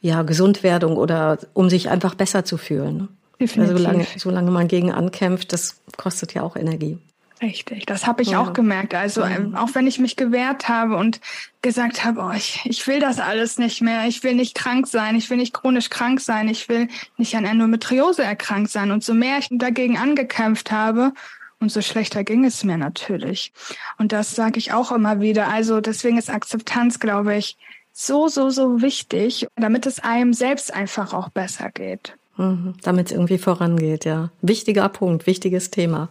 ja, 0.01 0.21
Gesundwerdung 0.21 0.97
oder 0.97 1.39
um 1.53 1.69
sich 1.69 1.89
einfach 1.89 2.15
besser 2.15 2.45
zu 2.45 2.57
fühlen. 2.57 3.09
Definitiv. 3.41 3.71
Also 3.71 3.83
solange, 3.83 4.07
solange 4.17 4.51
man 4.51 4.67
gegen 4.67 4.91
ankämpft, 4.91 5.51
das 5.51 5.81
kostet 5.97 6.33
ja 6.33 6.43
auch 6.43 6.55
Energie. 6.55 6.99
Richtig, 7.41 7.85
das 7.85 8.07
habe 8.07 8.21
ich 8.21 8.29
ja. 8.29 8.39
auch 8.39 8.53
gemerkt. 8.53 8.95
Also 8.95 9.21
ja. 9.21 9.31
Ähm, 9.31 9.55
auch 9.55 9.69
wenn 9.73 9.87
ich 9.87 9.99
mich 9.99 10.15
gewehrt 10.15 10.69
habe 10.69 10.95
und 10.95 11.19
gesagt 11.61 12.05
habe, 12.05 12.21
oh, 12.21 12.31
ich, 12.31 12.61
ich 12.63 12.87
will 12.87 12.99
das 12.99 13.19
alles 13.19 13.57
nicht 13.57 13.81
mehr, 13.81 14.05
ich 14.07 14.23
will 14.23 14.35
nicht 14.35 14.55
krank 14.55 14.87
sein, 14.87 15.15
ich 15.15 15.29
will 15.29 15.37
nicht 15.37 15.53
chronisch 15.53 15.89
krank 15.89 16.21
sein, 16.21 16.47
ich 16.47 16.69
will 16.69 16.87
nicht 17.17 17.35
an 17.35 17.43
Endometriose 17.43 18.23
erkrankt 18.23 18.71
sein. 18.71 18.91
Und 18.91 19.03
so 19.03 19.13
mehr 19.13 19.37
ich 19.39 19.49
dagegen 19.51 19.97
angekämpft 19.97 20.71
habe, 20.71 21.13
umso 21.59 21.81
schlechter 21.81 22.23
ging 22.23 22.45
es 22.45 22.63
mir 22.63 22.77
natürlich. 22.77 23.51
Und 23.97 24.11
das 24.11 24.35
sage 24.35 24.57
ich 24.57 24.71
auch 24.71 24.91
immer 24.91 25.19
wieder. 25.19 25.49
Also 25.49 25.81
deswegen 25.81 26.17
ist 26.17 26.29
Akzeptanz, 26.29 26.99
glaube 26.99 27.35
ich, 27.35 27.57
so, 27.91 28.27
so, 28.27 28.49
so 28.49 28.81
wichtig, 28.81 29.47
damit 29.55 29.85
es 29.85 29.99
einem 29.99 30.33
selbst 30.33 30.73
einfach 30.73 31.13
auch 31.13 31.29
besser 31.29 31.71
geht. 31.71 32.17
Mhm, 32.37 32.73
damit 32.81 33.07
es 33.07 33.11
irgendwie 33.13 33.37
vorangeht, 33.37 34.03
ja. 34.03 34.29
Wichtiger 34.41 34.89
Punkt, 34.89 35.25
wichtiges 35.25 35.71
Thema. 35.71 36.09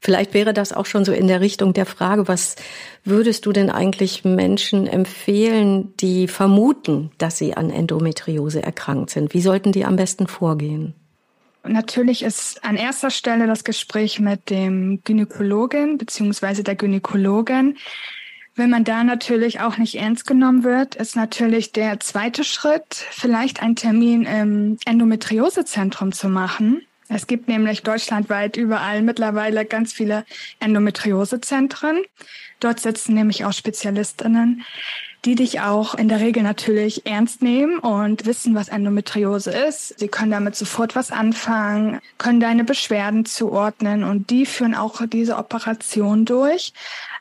Vielleicht 0.00 0.32
wäre 0.32 0.54
das 0.54 0.72
auch 0.72 0.86
schon 0.86 1.04
so 1.04 1.12
in 1.12 1.26
der 1.26 1.40
Richtung 1.40 1.72
der 1.72 1.86
Frage, 1.86 2.28
was 2.28 2.54
würdest 3.04 3.44
du 3.44 3.52
denn 3.52 3.70
eigentlich 3.70 4.24
Menschen 4.24 4.86
empfehlen, 4.86 5.92
die 5.98 6.28
vermuten, 6.28 7.10
dass 7.18 7.38
sie 7.38 7.54
an 7.54 7.70
Endometriose 7.70 8.62
erkrankt 8.62 9.10
sind? 9.10 9.34
Wie 9.34 9.40
sollten 9.40 9.72
die 9.72 9.84
am 9.84 9.96
besten 9.96 10.28
vorgehen? 10.28 10.94
Natürlich 11.66 12.22
ist 12.22 12.62
an 12.62 12.76
erster 12.76 13.10
Stelle 13.10 13.46
das 13.46 13.64
Gespräch 13.64 14.20
mit 14.20 14.50
dem 14.50 15.00
Gynäkologen 15.02 15.98
beziehungsweise 15.98 16.62
der 16.62 16.76
Gynäkologin. 16.76 17.78
Wenn 18.56 18.70
man 18.70 18.84
da 18.84 19.02
natürlich 19.02 19.60
auch 19.60 19.78
nicht 19.78 19.96
ernst 19.96 20.26
genommen 20.26 20.62
wird, 20.62 20.94
ist 20.94 21.16
natürlich 21.16 21.72
der 21.72 21.98
zweite 21.98 22.44
Schritt, 22.44 23.04
vielleicht 23.10 23.60
einen 23.60 23.74
Termin 23.74 24.24
im 24.26 24.78
Endometriosezentrum 24.84 26.12
zu 26.12 26.28
machen. 26.28 26.82
Es 27.08 27.26
gibt 27.26 27.48
nämlich 27.48 27.82
deutschlandweit 27.82 28.56
überall 28.56 29.02
mittlerweile 29.02 29.64
ganz 29.64 29.92
viele 29.92 30.24
Endometriosezentren. 30.60 32.02
Dort 32.60 32.78
sitzen 32.78 33.14
nämlich 33.14 33.44
auch 33.44 33.52
Spezialistinnen, 33.52 34.64
die 35.24 35.34
dich 35.34 35.60
auch 35.60 35.94
in 35.94 36.08
der 36.08 36.20
Regel 36.20 36.42
natürlich 36.42 37.06
ernst 37.06 37.42
nehmen 37.42 37.78
und 37.78 38.26
wissen, 38.26 38.54
was 38.54 38.68
Endometriose 38.68 39.50
ist. 39.50 39.98
Sie 39.98 40.08
können 40.08 40.30
damit 40.30 40.54
sofort 40.54 40.94
was 40.94 41.10
anfangen, 41.10 42.00
können 42.18 42.40
deine 42.40 42.64
Beschwerden 42.64 43.24
zuordnen 43.24 44.04
und 44.04 44.30
die 44.30 44.44
führen 44.44 44.74
auch 44.74 45.00
diese 45.06 45.36
Operation 45.36 46.24
durch. 46.24 46.72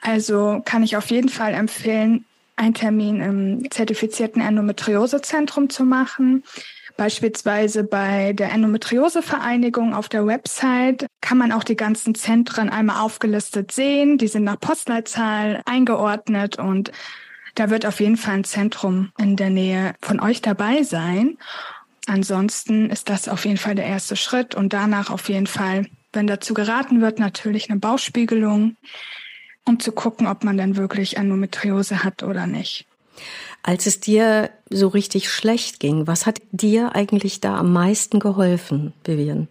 Also 0.01 0.61
kann 0.65 0.83
ich 0.83 0.97
auf 0.97 1.09
jeden 1.11 1.29
Fall 1.29 1.53
empfehlen, 1.53 2.25
einen 2.55 2.73
Termin 2.73 3.21
im 3.21 3.71
zertifizierten 3.71 4.41
Endometriosezentrum 4.41 5.69
zu 5.69 5.85
machen. 5.85 6.43
Beispielsweise 6.97 7.83
bei 7.83 8.33
der 8.33 8.51
Endometriosevereinigung 8.51 9.95
auf 9.95 10.09
der 10.09 10.27
Website 10.27 11.07
kann 11.21 11.39
man 11.39 11.51
auch 11.51 11.63
die 11.63 11.75
ganzen 11.75 12.13
Zentren 12.13 12.69
einmal 12.69 13.01
aufgelistet 13.01 13.71
sehen. 13.71 14.19
Die 14.19 14.27
sind 14.27 14.43
nach 14.43 14.59
Postleitzahl 14.59 15.61
eingeordnet 15.65 16.59
und 16.59 16.91
da 17.55 17.69
wird 17.69 17.85
auf 17.85 17.99
jeden 17.99 18.17
Fall 18.17 18.35
ein 18.35 18.43
Zentrum 18.43 19.11
in 19.17 19.35
der 19.35 19.49
Nähe 19.49 19.95
von 20.01 20.19
euch 20.19 20.41
dabei 20.41 20.83
sein. 20.83 21.37
Ansonsten 22.07 22.89
ist 22.89 23.09
das 23.09 23.29
auf 23.29 23.45
jeden 23.45 23.57
Fall 23.57 23.75
der 23.75 23.85
erste 23.85 24.15
Schritt 24.15 24.55
und 24.55 24.73
danach 24.73 25.09
auf 25.09 25.29
jeden 25.29 25.47
Fall, 25.47 25.87
wenn 26.11 26.27
dazu 26.27 26.53
geraten 26.53 27.01
wird, 27.01 27.19
natürlich 27.19 27.69
eine 27.69 27.79
Bauchspiegelung, 27.79 28.75
um 29.65 29.79
zu 29.79 29.91
gucken, 29.91 30.27
ob 30.27 30.43
man 30.43 30.57
dann 30.57 30.75
wirklich 30.75 31.15
Endometriose 31.17 32.03
hat 32.03 32.23
oder 32.23 32.47
nicht. 32.47 32.85
Als 33.61 33.85
es 33.85 34.01
dir 34.01 34.49
so 34.69 34.89
richtig 34.89 35.31
schlecht 35.31 35.79
ging, 35.79 36.07
was 36.07 36.25
hat 36.25 36.41
dir 36.51 36.95
eigentlich 36.95 37.39
da 37.39 37.57
am 37.57 37.71
meisten 37.71 38.19
geholfen, 38.19 38.93
Vivian? 39.05 39.47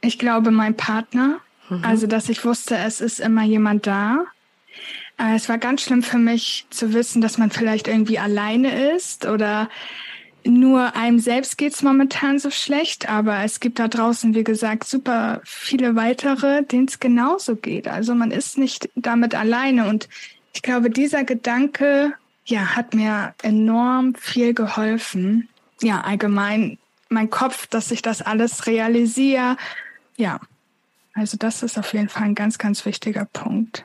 Ich 0.00 0.18
glaube, 0.18 0.50
mein 0.50 0.76
Partner. 0.76 1.38
Mhm. 1.68 1.84
Also, 1.84 2.06
dass 2.06 2.28
ich 2.28 2.44
wusste, 2.44 2.76
es 2.76 3.00
ist 3.00 3.20
immer 3.20 3.44
jemand 3.44 3.86
da. 3.86 4.24
Äh, 5.18 5.34
es 5.36 5.48
war 5.48 5.58
ganz 5.58 5.82
schlimm 5.82 6.02
für 6.02 6.18
mich 6.18 6.66
zu 6.70 6.92
wissen, 6.92 7.20
dass 7.20 7.38
man 7.38 7.50
vielleicht 7.50 7.88
irgendwie 7.88 8.18
alleine 8.18 8.92
ist 8.94 9.26
oder 9.26 9.68
nur 10.44 10.94
einem 10.94 11.18
selbst 11.18 11.58
geht's 11.58 11.82
momentan 11.82 12.38
so 12.38 12.50
schlecht, 12.50 13.08
aber 13.08 13.42
es 13.42 13.58
gibt 13.60 13.78
da 13.78 13.88
draußen, 13.88 14.34
wie 14.34 14.44
gesagt, 14.44 14.84
super 14.84 15.40
viele 15.44 15.96
weitere, 15.96 16.62
denen 16.62 16.86
es 16.86 17.00
genauso 17.00 17.56
geht. 17.56 17.88
Also 17.88 18.14
man 18.14 18.30
ist 18.30 18.56
nicht 18.56 18.88
damit 18.94 19.34
alleine. 19.34 19.88
Und 19.88 20.08
ich 20.54 20.62
glaube, 20.62 20.90
dieser 20.90 21.24
Gedanke, 21.24 22.12
ja, 22.44 22.76
hat 22.76 22.94
mir 22.94 23.34
enorm 23.42 24.14
viel 24.14 24.54
geholfen. 24.54 25.48
Ja, 25.82 26.02
allgemein 26.02 26.78
mein 27.08 27.30
Kopf, 27.30 27.66
dass 27.66 27.90
ich 27.90 28.02
das 28.02 28.22
alles 28.22 28.66
realisiere. 28.66 29.56
Ja, 30.16 30.40
also 31.14 31.36
das 31.36 31.62
ist 31.62 31.78
auf 31.78 31.92
jeden 31.92 32.08
Fall 32.08 32.24
ein 32.24 32.34
ganz, 32.34 32.58
ganz 32.58 32.84
wichtiger 32.84 33.26
Punkt. 33.26 33.84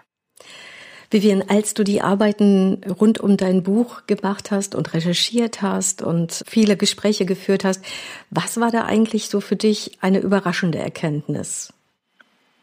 Vivian, 1.12 1.44
als 1.50 1.74
du 1.74 1.84
die 1.84 2.02
Arbeiten 2.02 2.82
rund 2.86 3.20
um 3.20 3.36
dein 3.36 3.64
Buch 3.64 4.08
gemacht 4.08 4.50
hast 4.50 4.76
und 4.76 4.94
recherchiert 4.94 5.62
hast 5.62 6.02
und 6.02 6.44
viele 6.48 6.78
Gespräche 6.78 7.26
geführt 7.26 7.66
hast, 7.66 7.84
was 8.30 8.60
war 8.60 8.72
da 8.72 8.86
eigentlich 8.86 9.28
so 9.28 9.42
für 9.42 9.58
dich 9.58 9.98
eine 10.02 10.20
überraschende 10.20 10.80
Erkenntnis? 10.80 11.74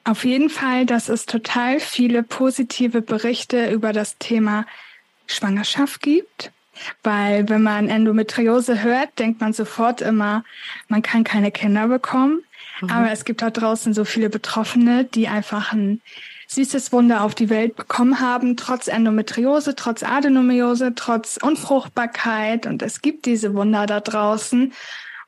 Auf 0.05 0.25
jeden 0.25 0.49
Fall, 0.49 0.87
dass 0.87 1.11
es 1.11 1.27
total 1.27 1.81
viele 1.81 2.23
positive 2.23 3.03
Berichte 3.03 3.71
über 3.71 3.93
das 3.93 4.17
Thema 4.17 4.65
Schwangerschaft 5.27 6.01
gibt. 6.01 6.51
Weil 7.03 7.49
wenn 7.49 7.63
man 7.63 7.89
Endometriose 7.89 8.83
hört, 8.83 9.19
denkt 9.19 9.41
man 9.41 9.53
sofort 9.53 10.01
immer, 10.01 10.45
man 10.89 11.03
kann 11.03 11.25
keine 11.25 11.51
Kinder 11.51 11.89
bekommen. 11.89 12.43
Mhm. 12.81 12.91
Aber 12.91 13.11
es 13.11 13.25
gibt 13.25 13.43
da 13.43 13.51
draußen 13.51 13.93
so 13.93 14.05
viele 14.05 14.31
Betroffene, 14.31 15.05
die 15.05 15.29
einfach 15.29 15.73
ein 15.73 16.01
Wunder 16.93 17.23
auf 17.23 17.35
die 17.35 17.51
Welt 17.51 17.77
bekommen 17.77 18.21
haben, 18.21 18.57
trotz 18.57 18.89
Endometriose, 18.89 19.75
trotz 19.75 20.03
Adenomiose, 20.03 20.95
trotz 20.95 21.39
Unfruchtbarkeit. 21.41 22.67
Und 22.67 22.83
es 22.83 23.03
gibt 23.03 23.27
diese 23.27 23.55
Wunder 23.55 23.87
da 23.87 24.01
draußen. 24.01 24.73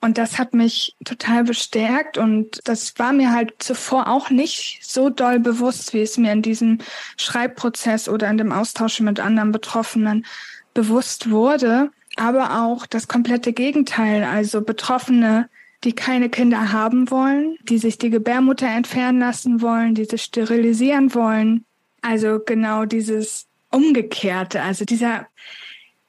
Und 0.02 0.16
das 0.16 0.38
hat 0.38 0.54
mich 0.54 0.96
total 1.04 1.44
bestärkt 1.44 2.16
und 2.16 2.60
das 2.64 2.98
war 2.98 3.12
mir 3.12 3.32
halt 3.32 3.62
zuvor 3.62 4.08
auch 4.08 4.30
nicht 4.30 4.80
so 4.82 5.10
doll 5.10 5.38
bewusst, 5.38 5.92
wie 5.92 6.00
es 6.00 6.16
mir 6.16 6.32
in 6.32 6.40
diesem 6.40 6.78
Schreibprozess 7.18 8.08
oder 8.08 8.30
in 8.30 8.38
dem 8.38 8.50
Austausch 8.50 9.00
mit 9.00 9.20
anderen 9.20 9.52
Betroffenen 9.52 10.24
bewusst 10.72 11.30
wurde. 11.30 11.90
Aber 12.16 12.62
auch 12.62 12.86
das 12.86 13.08
komplette 13.08 13.52
Gegenteil, 13.52 14.24
also 14.24 14.62
Betroffene, 14.62 15.50
die 15.84 15.94
keine 15.94 16.28
Kinder 16.28 16.72
haben 16.72 17.10
wollen, 17.10 17.56
die 17.62 17.78
sich 17.78 17.98
die 17.98 18.10
Gebärmutter 18.10 18.68
entfernen 18.68 19.20
lassen 19.20 19.62
wollen, 19.62 19.94
die 19.94 20.04
sich 20.04 20.22
sterilisieren 20.22 21.14
wollen. 21.14 21.64
Also 22.02 22.40
genau 22.44 22.84
dieses 22.84 23.46
Umgekehrte, 23.70 24.62
also 24.62 24.84
dieser 24.84 25.26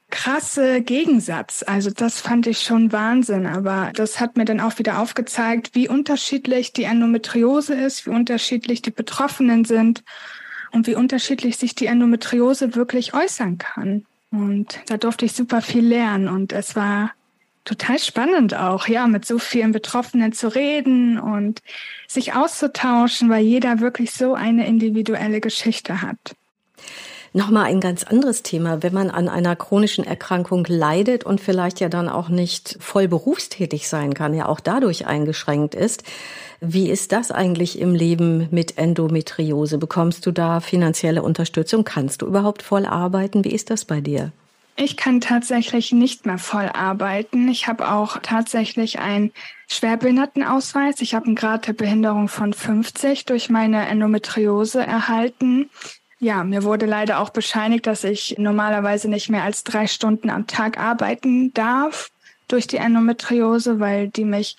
krasse 0.10 0.81
Gegensatz. 0.81 1.63
Also 1.65 1.89
das 1.89 2.19
fand 2.19 2.45
ich 2.45 2.62
schon 2.62 2.91
Wahnsinn, 2.91 3.47
aber 3.47 3.91
das 3.95 4.19
hat 4.19 4.38
mir 4.38 4.45
dann 4.45 4.60
auch 4.60 4.77
wieder 4.77 4.99
aufgezeigt, 4.99 5.73
wie 5.73 5.88
unterschiedlich 5.88 6.73
die 6.73 6.84
Endometriose 6.84 7.73
ist, 7.73 8.05
wie 8.05 8.12
unterschiedlich 8.12 8.81
die 8.81 8.91
Betroffenen 8.91 9.65
sind 9.65 10.03
und 10.71 10.86
wie 10.86 10.95
unterschiedlich 10.95 11.57
sich 11.57 11.75
die 11.75 11.88
Endometriose 11.88 12.75
wirklich 12.75 13.13
äußern 13.13 13.57
kann. 13.57 14.05
Und 14.31 14.79
da 14.88 14.97
durfte 14.97 15.25
ich 15.25 15.34
super 15.34 15.62
viel 15.62 15.86
lernen 15.86 16.27
und 16.27 16.53
es 16.53 16.75
war 16.75 17.12
total 17.65 18.00
spannend 18.00 18.56
auch, 18.56 18.88
ja, 18.88 19.08
mit 19.08 19.26
so 19.26 19.39
vielen 19.39 19.71
Betroffenen 19.71 20.34
zu 20.34 20.54
reden 20.54 21.19
und 21.19 21.62
sich 22.08 22.34
auszutauschen, 22.34 23.30
weil 23.30 23.43
jeder 23.43 23.80
wirklich 23.80 24.12
so 24.12 24.34
eine 24.34 24.67
individuelle 24.67 25.41
Geschichte 25.41 26.02
hat. 26.02 26.36
Nochmal 27.34 27.67
ein 27.67 27.80
ganz 27.80 28.04
anderes 28.04 28.43
Thema, 28.43 28.84
wenn 28.84 28.93
man 28.93 29.10
an 29.10 29.30
einer 29.30 29.56
chronischen 29.56 30.06
Erkrankung 30.06 30.65
leidet 30.67 31.24
und 31.24 31.39
vielleicht 31.39 31.80
ja 31.80 31.88
dann 31.88 32.10
auch 32.10 32.28
nicht 32.28 32.76
voll 32.82 33.08
berufstätig 33.08 33.88
sein 33.88 34.13
kann, 34.13 34.34
ja 34.34 34.47
auch 34.47 34.60
dadurch 34.60 35.08
eingeschränkt 35.08 35.74
ist. 35.74 36.04
Wie 36.60 36.89
ist 36.89 37.13
das 37.13 37.32
eigentlich 37.32 37.80
im 37.80 37.95
Leben 37.95 38.50
mit 38.52 38.78
Endometriose? 38.78 39.78
Bekommst 39.78 40.26
du 40.26 40.32
da 40.32 40.60
finanzielle 40.60 41.24
Unterstützung? 41.24 41.86
Kannst 41.86 42.21
du 42.21 42.28
überhaupt 42.28 42.63
voll 42.63 42.86
arbeiten? 42.86 43.45
Wie 43.45 43.54
ist 43.54 43.69
das 43.69 43.86
bei 43.86 44.02
dir? 44.02 44.34
Ich 44.75 44.97
kann 44.97 45.21
tatsächlich 45.21 45.91
nicht 45.91 46.25
mehr 46.25 46.38
voll 46.38 46.69
arbeiten. 46.73 47.47
Ich 47.49 47.67
habe 47.67 47.91
auch 47.91 48.17
tatsächlich 48.19 48.99
einen 48.99 49.31
Schwerbehindertenausweis. 49.67 51.01
Ich 51.01 51.13
habe 51.13 51.27
einen 51.27 51.36
Grad 51.36 51.67
der 51.67 51.73
Behinderung 51.73 52.27
von 52.27 52.53
50 52.53 53.25
durch 53.25 53.49
meine 53.49 53.88
Endometriose 53.88 54.86
erhalten. 54.86 55.69
ja, 56.19 56.43
mir 56.43 56.63
wurde 56.63 56.86
leider 56.86 57.19
auch 57.19 57.31
bescheinigt, 57.31 57.88
dass 57.88 58.03
ich 58.03 58.36
normalerweise 58.38 59.10
nicht 59.10 59.29
mehr 59.29 59.43
als 59.43 59.63
drei 59.63 59.88
Stunden 59.88 60.29
am 60.29 60.47
Tag 60.47 60.79
arbeiten 60.79 61.53
darf 61.53 62.10
durch 62.47 62.67
die 62.67 62.77
Endometriose, 62.77 63.79
weil 63.79 64.07
die 64.10 64.25
mich, 64.25 64.57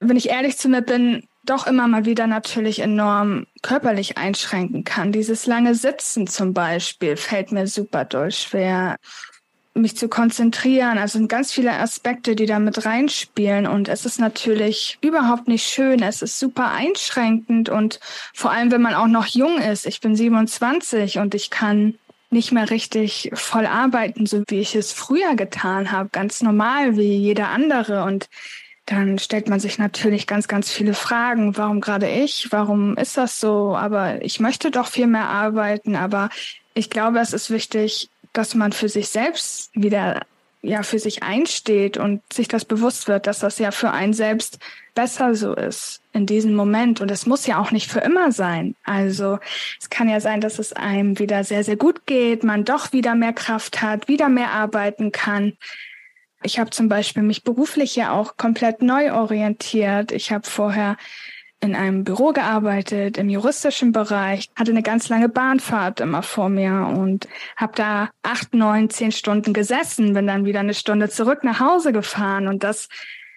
wenn 0.00 0.16
ich 0.16 0.28
ehrlich 0.30 0.58
zu 0.58 0.68
mir 0.68 0.82
bin, 0.82 1.28
doch 1.44 1.66
immer 1.66 1.88
mal 1.88 2.04
wieder 2.04 2.26
natürlich 2.26 2.80
enorm 2.80 3.46
körperlich 3.62 4.18
einschränken 4.18 4.84
kann. 4.84 5.12
Dieses 5.12 5.46
lange 5.46 5.74
Sitzen 5.74 6.26
zum 6.26 6.52
Beispiel 6.52 7.16
fällt 7.16 7.52
mir 7.52 7.66
super 7.66 8.04
doll 8.04 8.30
schwer 8.30 8.96
mich 9.74 9.96
zu 9.96 10.08
konzentrieren. 10.08 10.98
Also 10.98 11.18
sind 11.18 11.28
ganz 11.28 11.52
viele 11.52 11.72
Aspekte, 11.72 12.36
die 12.36 12.46
da 12.46 12.58
mit 12.58 12.84
reinspielen. 12.84 13.66
Und 13.66 13.88
es 13.88 14.04
ist 14.04 14.20
natürlich 14.20 14.98
überhaupt 15.00 15.48
nicht 15.48 15.66
schön. 15.66 16.02
Es 16.02 16.22
ist 16.22 16.38
super 16.38 16.70
einschränkend 16.70 17.68
und 17.68 18.00
vor 18.34 18.50
allem, 18.50 18.70
wenn 18.70 18.82
man 18.82 18.94
auch 18.94 19.06
noch 19.06 19.26
jung 19.26 19.58
ist. 19.60 19.86
Ich 19.86 20.00
bin 20.00 20.14
27 20.14 21.18
und 21.18 21.34
ich 21.34 21.50
kann 21.50 21.94
nicht 22.30 22.52
mehr 22.52 22.70
richtig 22.70 23.30
voll 23.34 23.66
arbeiten, 23.66 24.26
so 24.26 24.42
wie 24.48 24.60
ich 24.60 24.74
es 24.74 24.92
früher 24.92 25.34
getan 25.36 25.92
habe, 25.92 26.08
ganz 26.10 26.42
normal 26.42 26.96
wie 26.96 27.16
jeder 27.16 27.48
andere. 27.48 28.04
Und 28.04 28.28
dann 28.86 29.18
stellt 29.18 29.48
man 29.48 29.60
sich 29.60 29.78
natürlich 29.78 30.26
ganz, 30.26 30.48
ganz 30.48 30.70
viele 30.70 30.94
Fragen. 30.94 31.56
Warum 31.56 31.80
gerade 31.80 32.08
ich? 32.08 32.48
Warum 32.50 32.96
ist 32.96 33.16
das 33.16 33.40
so? 33.40 33.76
Aber 33.76 34.22
ich 34.22 34.40
möchte 34.40 34.70
doch 34.70 34.88
viel 34.88 35.06
mehr 35.06 35.28
arbeiten. 35.28 35.94
Aber 35.94 36.30
ich 36.74 36.90
glaube, 36.90 37.20
es 37.20 37.32
ist 37.32 37.50
wichtig, 37.50 38.10
dass 38.32 38.54
man 38.54 38.72
für 38.72 38.88
sich 38.88 39.08
selbst 39.08 39.70
wieder 39.74 40.22
ja 40.62 40.84
für 40.84 41.00
sich 41.00 41.22
einsteht 41.24 41.96
und 41.96 42.22
sich 42.32 42.46
das 42.46 42.64
bewusst 42.64 43.08
wird, 43.08 43.26
dass 43.26 43.40
das 43.40 43.58
ja 43.58 43.72
für 43.72 43.90
einen 43.90 44.12
selbst 44.14 44.58
besser 44.94 45.34
so 45.34 45.54
ist 45.54 46.00
in 46.12 46.24
diesem 46.26 46.54
Moment. 46.54 47.00
Und 47.00 47.10
es 47.10 47.26
muss 47.26 47.46
ja 47.46 47.60
auch 47.60 47.72
nicht 47.72 47.90
für 47.90 47.98
immer 48.00 48.30
sein. 48.30 48.76
Also 48.84 49.38
es 49.80 49.90
kann 49.90 50.08
ja 50.08 50.20
sein, 50.20 50.40
dass 50.40 50.58
es 50.58 50.72
einem 50.72 51.18
wieder 51.18 51.42
sehr, 51.42 51.64
sehr 51.64 51.76
gut 51.76 52.06
geht, 52.06 52.44
man 52.44 52.64
doch 52.64 52.92
wieder 52.92 53.14
mehr 53.14 53.32
Kraft 53.32 53.82
hat, 53.82 54.06
wieder 54.06 54.28
mehr 54.28 54.52
arbeiten 54.52 55.10
kann. 55.10 55.54
Ich 56.42 56.58
habe 56.58 56.70
zum 56.70 56.88
Beispiel 56.88 57.22
mich 57.22 57.44
beruflich 57.44 57.96
ja 57.96 58.12
auch 58.12 58.36
komplett 58.36 58.82
neu 58.82 59.12
orientiert. 59.12 60.12
Ich 60.12 60.32
habe 60.32 60.48
vorher 60.48 60.96
in 61.60 61.76
einem 61.76 62.02
Büro 62.02 62.32
gearbeitet, 62.32 63.16
im 63.16 63.28
juristischen 63.28 63.92
Bereich, 63.92 64.50
hatte 64.56 64.72
eine 64.72 64.82
ganz 64.82 65.08
lange 65.08 65.28
Bahnfahrt 65.28 66.00
immer 66.00 66.24
vor 66.24 66.48
mir 66.48 66.88
und 66.96 67.28
habe 67.56 67.72
da 67.76 68.10
acht, 68.22 68.52
neun, 68.52 68.90
zehn 68.90 69.12
Stunden 69.12 69.52
gesessen, 69.52 70.12
bin 70.12 70.26
dann 70.26 70.44
wieder 70.44 70.60
eine 70.60 70.74
Stunde 70.74 71.08
zurück 71.08 71.44
nach 71.44 71.60
Hause 71.60 71.92
gefahren 71.92 72.48
und 72.48 72.64
das 72.64 72.88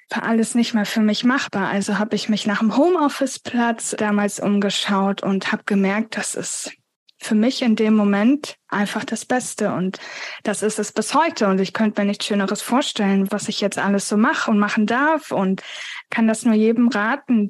war 0.10 0.24
alles 0.24 0.56
nicht 0.56 0.74
mehr 0.74 0.86
für 0.86 1.02
mich 1.02 1.24
machbar. 1.24 1.70
Also 1.70 2.00
habe 2.00 2.16
ich 2.16 2.28
mich 2.28 2.48
nach 2.48 2.60
dem 2.60 2.76
Homeoffice-Platz 2.76 3.96
damals 3.98 4.40
umgeschaut 4.40 5.22
und 5.22 5.52
habe 5.52 5.64
gemerkt, 5.66 6.18
das 6.18 6.34
ist 6.34 6.74
für 7.18 7.36
mich 7.36 7.62
in 7.62 7.76
dem 7.76 7.96
Moment 7.96 8.56
einfach 8.68 9.06
das 9.06 9.26
Beste. 9.26 9.74
Und 9.74 10.00
das 10.44 10.62
ist 10.62 10.80
es 10.80 10.92
bis 10.92 11.14
heute. 11.14 11.48
Und 11.48 11.60
ich 11.60 11.74
könnte 11.74 12.02
mir 12.02 12.08
nichts 12.08 12.26
Schöneres 12.26 12.62
vorstellen, 12.62 13.32
was 13.32 13.48
ich 13.48 13.62
jetzt 13.62 13.78
alles 13.78 14.10
so 14.10 14.18
mache 14.18 14.52
und 14.52 14.60
machen 14.60 14.86
darf 14.86 15.32
und 15.32 15.64
kann 16.10 16.28
das 16.28 16.46
nur 16.46 16.56
jedem 16.56 16.90
raten, 16.90 17.50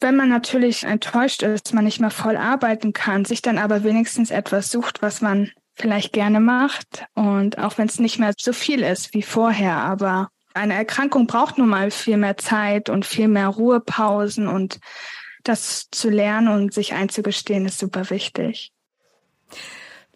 wenn 0.00 0.16
man 0.16 0.28
natürlich 0.28 0.84
enttäuscht 0.84 1.42
ist, 1.42 1.72
man 1.72 1.84
nicht 1.84 2.00
mehr 2.00 2.10
voll 2.10 2.36
arbeiten 2.36 2.92
kann, 2.92 3.24
sich 3.24 3.40
dann 3.40 3.58
aber 3.58 3.82
wenigstens 3.82 4.30
etwas 4.30 4.70
sucht, 4.70 5.00
was 5.00 5.22
man 5.22 5.50
vielleicht 5.74 6.12
gerne 6.12 6.40
macht. 6.40 7.06
Und 7.14 7.58
auch 7.58 7.78
wenn 7.78 7.88
es 7.88 7.98
nicht 7.98 8.18
mehr 8.18 8.34
so 8.38 8.52
viel 8.52 8.82
ist 8.82 9.14
wie 9.14 9.22
vorher, 9.22 9.76
aber 9.76 10.28
eine 10.54 10.74
Erkrankung 10.74 11.26
braucht 11.26 11.58
nun 11.58 11.68
mal 11.68 11.90
viel 11.90 12.16
mehr 12.16 12.36
Zeit 12.36 12.88
und 12.88 13.04
viel 13.04 13.28
mehr 13.28 13.48
Ruhepausen. 13.48 14.48
Und 14.48 14.80
das 15.44 15.88
zu 15.90 16.10
lernen 16.10 16.48
und 16.48 16.74
sich 16.74 16.94
einzugestehen 16.94 17.66
ist 17.66 17.78
super 17.78 18.10
wichtig. 18.10 18.72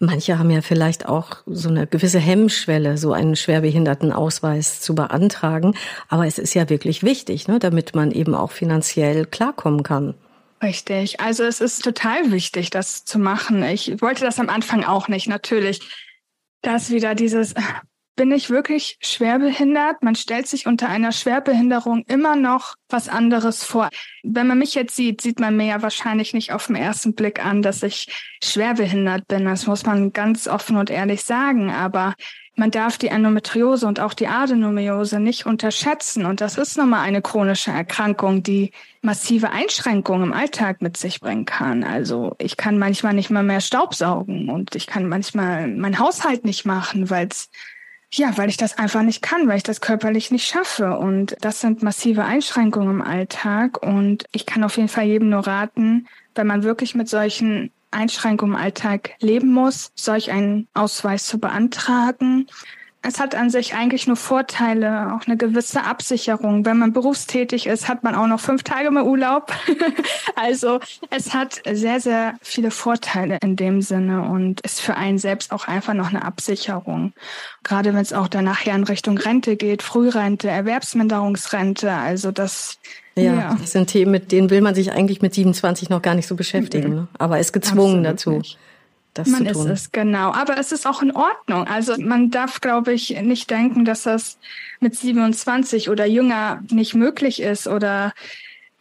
Manche 0.03 0.39
haben 0.39 0.51
ja 0.51 0.63
vielleicht 0.63 1.07
auch 1.07 1.43
so 1.45 1.69
eine 1.69 1.87
gewisse 1.87 2.19
Hemmschwelle, 2.19 2.97
so 2.97 3.13
einen 3.13 3.37
Schwerbehindertenausweis 3.37 4.81
zu 4.81 4.95
beantragen. 4.95 5.75
Aber 6.09 6.27
es 6.27 6.39
ist 6.39 6.55
ja 6.55 6.71
wirklich 6.71 7.03
wichtig, 7.03 7.49
ne, 7.49 7.59
damit 7.59 7.95
man 7.95 8.11
eben 8.11 8.35
auch 8.35 8.51
finanziell 8.51 9.27
klarkommen 9.27 9.83
kann. 9.83 10.15
Richtig. 10.63 11.21
Also 11.21 11.45
es 11.45 11.61
ist 11.61 11.85
total 11.85 12.33
wichtig, 12.33 12.71
das 12.71 13.05
zu 13.05 13.19
machen. 13.19 13.63
Ich 13.63 14.01
wollte 14.01 14.25
das 14.25 14.39
am 14.39 14.49
Anfang 14.49 14.85
auch 14.85 15.09
nicht, 15.09 15.29
natürlich. 15.29 15.81
Das 16.63 16.91
wieder 16.91 17.15
dieses, 17.15 17.55
bin 18.21 18.33
ich 18.33 18.51
wirklich 18.51 18.99
schwerbehindert? 19.01 20.03
Man 20.03 20.15
stellt 20.15 20.47
sich 20.47 20.67
unter 20.67 20.91
einer 20.91 21.11
Schwerbehinderung 21.11 22.05
immer 22.07 22.37
noch 22.37 22.75
was 22.91 23.09
anderes 23.09 23.65
vor. 23.65 23.89
Wenn 24.23 24.47
man 24.47 24.59
mich 24.59 24.75
jetzt 24.75 24.95
sieht, 24.95 25.23
sieht 25.23 25.41
man 25.41 25.57
mir 25.57 25.69
ja 25.69 25.81
wahrscheinlich 25.81 26.35
nicht 26.35 26.53
auf 26.53 26.67
den 26.67 26.77
ersten 26.77 27.15
Blick 27.15 27.43
an, 27.43 27.63
dass 27.63 27.83
ich 27.83 28.37
schwerbehindert 28.45 29.27
bin. 29.27 29.47
Das 29.47 29.67
muss 29.67 29.87
man 29.87 30.13
ganz 30.13 30.49
offen 30.49 30.77
und 30.77 30.91
ehrlich 30.91 31.25
sagen. 31.25 31.71
Aber 31.71 32.13
man 32.57 32.71
darf 32.71 32.99
die 32.99 33.09
Endometriose 33.09 33.87
und 33.87 34.01
auch 34.01 34.13
die 34.13 34.29
Adenomiose 34.29 35.19
nicht 35.19 35.47
unterschätzen. 35.47 36.27
Und 36.27 36.43
das 36.43 36.59
ist 36.59 36.77
nochmal 36.77 37.01
eine 37.01 37.23
chronische 37.23 37.71
Erkrankung, 37.71 38.43
die 38.43 38.71
massive 39.01 39.49
Einschränkungen 39.49 40.25
im 40.25 40.33
Alltag 40.35 40.83
mit 40.83 40.99
sich 40.99 41.21
bringen 41.21 41.47
kann. 41.47 41.85
Also 41.85 42.37
ich 42.37 42.59
kann 42.59 42.77
manchmal 42.77 43.15
nicht 43.15 43.31
mal 43.31 43.45
mehr 43.45 43.63
Staubsaugen 43.63 44.51
und 44.51 44.77
ich 44.77 44.87
kann 44.87 45.09
manchmal 45.09 45.69
meinen 45.69 45.99
Haushalt 45.99 46.45
nicht 46.45 46.67
machen, 46.67 47.09
weil 47.09 47.29
es 47.29 47.49
ja, 48.13 48.37
weil 48.37 48.49
ich 48.49 48.57
das 48.57 48.77
einfach 48.77 49.03
nicht 49.03 49.23
kann, 49.23 49.47
weil 49.47 49.59
ich 49.59 49.63
das 49.63 49.81
körperlich 49.81 50.31
nicht 50.31 50.47
schaffe. 50.47 50.99
Und 50.99 51.37
das 51.41 51.61
sind 51.61 51.83
massive 51.83 52.25
Einschränkungen 52.25 52.91
im 52.91 53.03
Alltag. 53.03 53.83
Und 53.83 54.25
ich 54.33 54.47
kann 54.47 54.65
auf 54.65 54.77
jeden 54.77 54.89
Fall 54.89 55.05
jedem 55.05 55.31
nur 55.31 55.47
raten, 55.47 56.09
wenn 56.35 56.47
man 56.47 56.65
wirklich 56.65 56.95
mit 56.95 57.09
solchen 57.09 57.71
Einschränkungen 57.93 58.55
im 58.55 58.61
Alltag 58.61 59.13
leben 59.21 59.53
muss, 59.53 59.93
solch 59.95 60.31
einen 60.31 60.69
Ausweis 60.75 61.27
zu 61.27 61.39
beantragen 61.39 62.47
es 63.03 63.19
hat 63.19 63.35
an 63.35 63.49
sich 63.49 63.75
eigentlich 63.75 64.07
nur 64.07 64.17
Vorteile, 64.17 65.15
auch 65.15 65.27
eine 65.27 65.39
gewisse 65.39 65.85
Absicherung. 65.85 66.67
Wenn 66.67 66.79
man 66.79 66.93
berufstätig 66.93 67.67
ist, 67.67 67.89
hat 67.89 68.05
man 68.05 68.15
auch 68.15 68.27
noch 68.27 68.41
fünf 68.41 68.63
Tage 68.63 68.91
mehr 68.91 69.07
Urlaub. 69.07 69.53
also 70.37 70.81
es 71.09 71.33
hat 71.33 71.63
sehr, 71.73 72.01
sehr 72.01 72.35
viele 72.43 72.71
Vorteile 72.71 73.39
in 73.43 73.57
dem 73.57 73.81
Sinne 73.81 74.23
und 74.23 74.61
ist 74.61 74.83
für 74.83 74.97
einen 74.97 75.19
selbst 75.19 75.53
auch 75.53 75.67
einfach 75.67 75.95
noch 75.95 76.11
eine 76.11 76.25
Absicherung. 76.25 77.15
Gerade 77.63 77.95
wenn 77.95 78.03
es 78.03 78.13
auch 78.13 78.29
dann 78.29 78.45
nachher 78.45 78.75
in 78.75 78.85
Richtung 78.85 79.17
Rente 79.17 79.57
geht, 79.57 79.83
Frührente, 79.83 80.49
Erwerbsminderungsrente, 80.49 81.91
also 81.91 82.33
das 82.33 82.79
ja, 83.17 83.35
ja, 83.35 83.57
das 83.61 83.73
sind 83.73 83.89
Themen, 83.89 84.13
mit 84.13 84.31
denen 84.33 84.51
will 84.51 84.61
man 84.61 84.75
sich 84.75 84.93
eigentlich 84.93 85.21
mit 85.21 85.35
27 85.35 85.91
noch 85.91 86.01
gar 86.01 86.15
nicht 86.15 86.27
so 86.27 86.37
beschäftigen, 86.37 86.89
mhm. 86.89 86.95
ne? 86.95 87.09
aber 87.19 87.39
ist 87.39 87.53
gezwungen 87.53 88.07
Absolut 88.07 88.07
dazu. 88.07 88.31
Nicht 88.31 88.59
das 89.15 89.29
man 89.29 89.47
zu 89.47 89.53
tun. 89.53 89.67
ist 89.67 89.73
es, 89.73 89.93
genau. 89.93 90.33
Aber 90.33 90.59
es 90.59 90.73
ist 90.73 90.87
auch 90.87 91.03
in 91.03 91.13
Ordnung. 91.13 91.67
Also 91.67 91.97
man 91.99 92.31
darf, 92.31 92.61
glaube 92.61 92.93
ich, 92.93 93.21
nicht 93.23 93.51
denken, 93.51 93.85
dass 93.85 94.05
das 94.05 94.39
mit 94.81 94.97
27 94.97 95.89
oder 95.91 96.07
jünger 96.07 96.63
nicht 96.71 96.95
möglich 96.95 97.41
ist 97.43 97.67
oder 97.67 98.13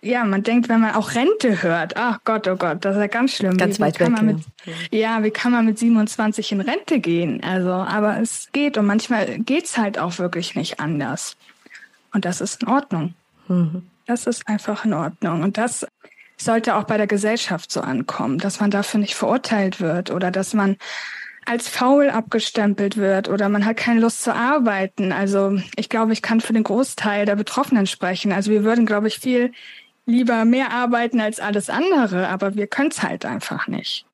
ja, 0.01 0.23
man 0.23 0.43
denkt, 0.43 0.69
wenn 0.69 0.79
man 0.79 0.95
auch 0.95 1.13
Rente 1.15 1.61
hört, 1.61 1.97
ach 1.97 2.19
Gott, 2.23 2.47
oh 2.47 2.55
Gott, 2.55 2.85
das 2.85 2.95
ist 2.95 3.01
ja 3.01 3.07
ganz 3.07 3.33
schlimm. 3.33 3.57
Ganz 3.57 3.79
wie, 3.79 3.81
weit 3.81 3.99
weg. 3.99 4.21
Mit, 4.21 4.37
ja, 4.91 5.23
wie 5.23 5.31
kann 5.31 5.51
man 5.51 5.65
mit 5.65 5.77
27 5.77 6.53
in 6.53 6.61
Rente 6.61 6.99
gehen? 6.99 7.43
Also, 7.43 7.71
aber 7.71 8.19
es 8.19 8.47
geht 8.53 8.77
und 8.77 8.85
manchmal 8.85 9.39
geht's 9.39 9.77
halt 9.77 9.99
auch 9.99 10.17
wirklich 10.17 10.55
nicht 10.55 10.79
anders. 10.79 11.35
Und 12.13 12.23
das 12.23 12.39
ist 12.39 12.63
in 12.63 12.69
Ordnung. 12.69 13.13
Mhm. 13.49 13.83
Das 14.05 14.25
ist 14.25 14.47
einfach 14.47 14.85
in 14.85 14.93
Ordnung. 14.93 15.43
Und 15.43 15.57
das 15.57 15.85
sollte 16.41 16.75
auch 16.75 16.83
bei 16.83 16.97
der 16.97 17.07
Gesellschaft 17.07 17.71
so 17.71 17.81
ankommen, 17.81 18.37
dass 18.37 18.59
man 18.59 18.71
dafür 18.71 18.99
nicht 18.99 19.15
verurteilt 19.15 19.81
wird 19.81 20.11
oder 20.11 20.31
dass 20.31 20.53
man 20.53 20.77
als 21.45 21.67
faul 21.67 22.09
abgestempelt 22.09 22.97
wird 22.97 23.27
oder 23.27 23.49
man 23.49 23.65
hat 23.65 23.77
keine 23.77 23.99
Lust 23.99 24.23
zu 24.23 24.35
arbeiten. 24.35 25.11
Also 25.11 25.59
ich 25.75 25.89
glaube, 25.89 26.13
ich 26.13 26.21
kann 26.21 26.41
für 26.41 26.53
den 26.53 26.63
Großteil 26.63 27.25
der 27.25 27.35
Betroffenen 27.35 27.87
sprechen. 27.87 28.31
Also 28.31 28.51
wir 28.51 28.63
würden, 28.63 28.85
glaube 28.85 29.07
ich, 29.07 29.19
viel 29.19 29.51
lieber 30.05 30.45
mehr 30.45 30.71
arbeiten 30.71 31.19
als 31.19 31.39
alles 31.39 31.69
andere, 31.69 32.27
aber 32.27 32.55
wir 32.55 32.67
können 32.67 32.91
es 32.91 33.03
halt 33.03 33.25
einfach 33.25 33.67
nicht. 33.67 34.05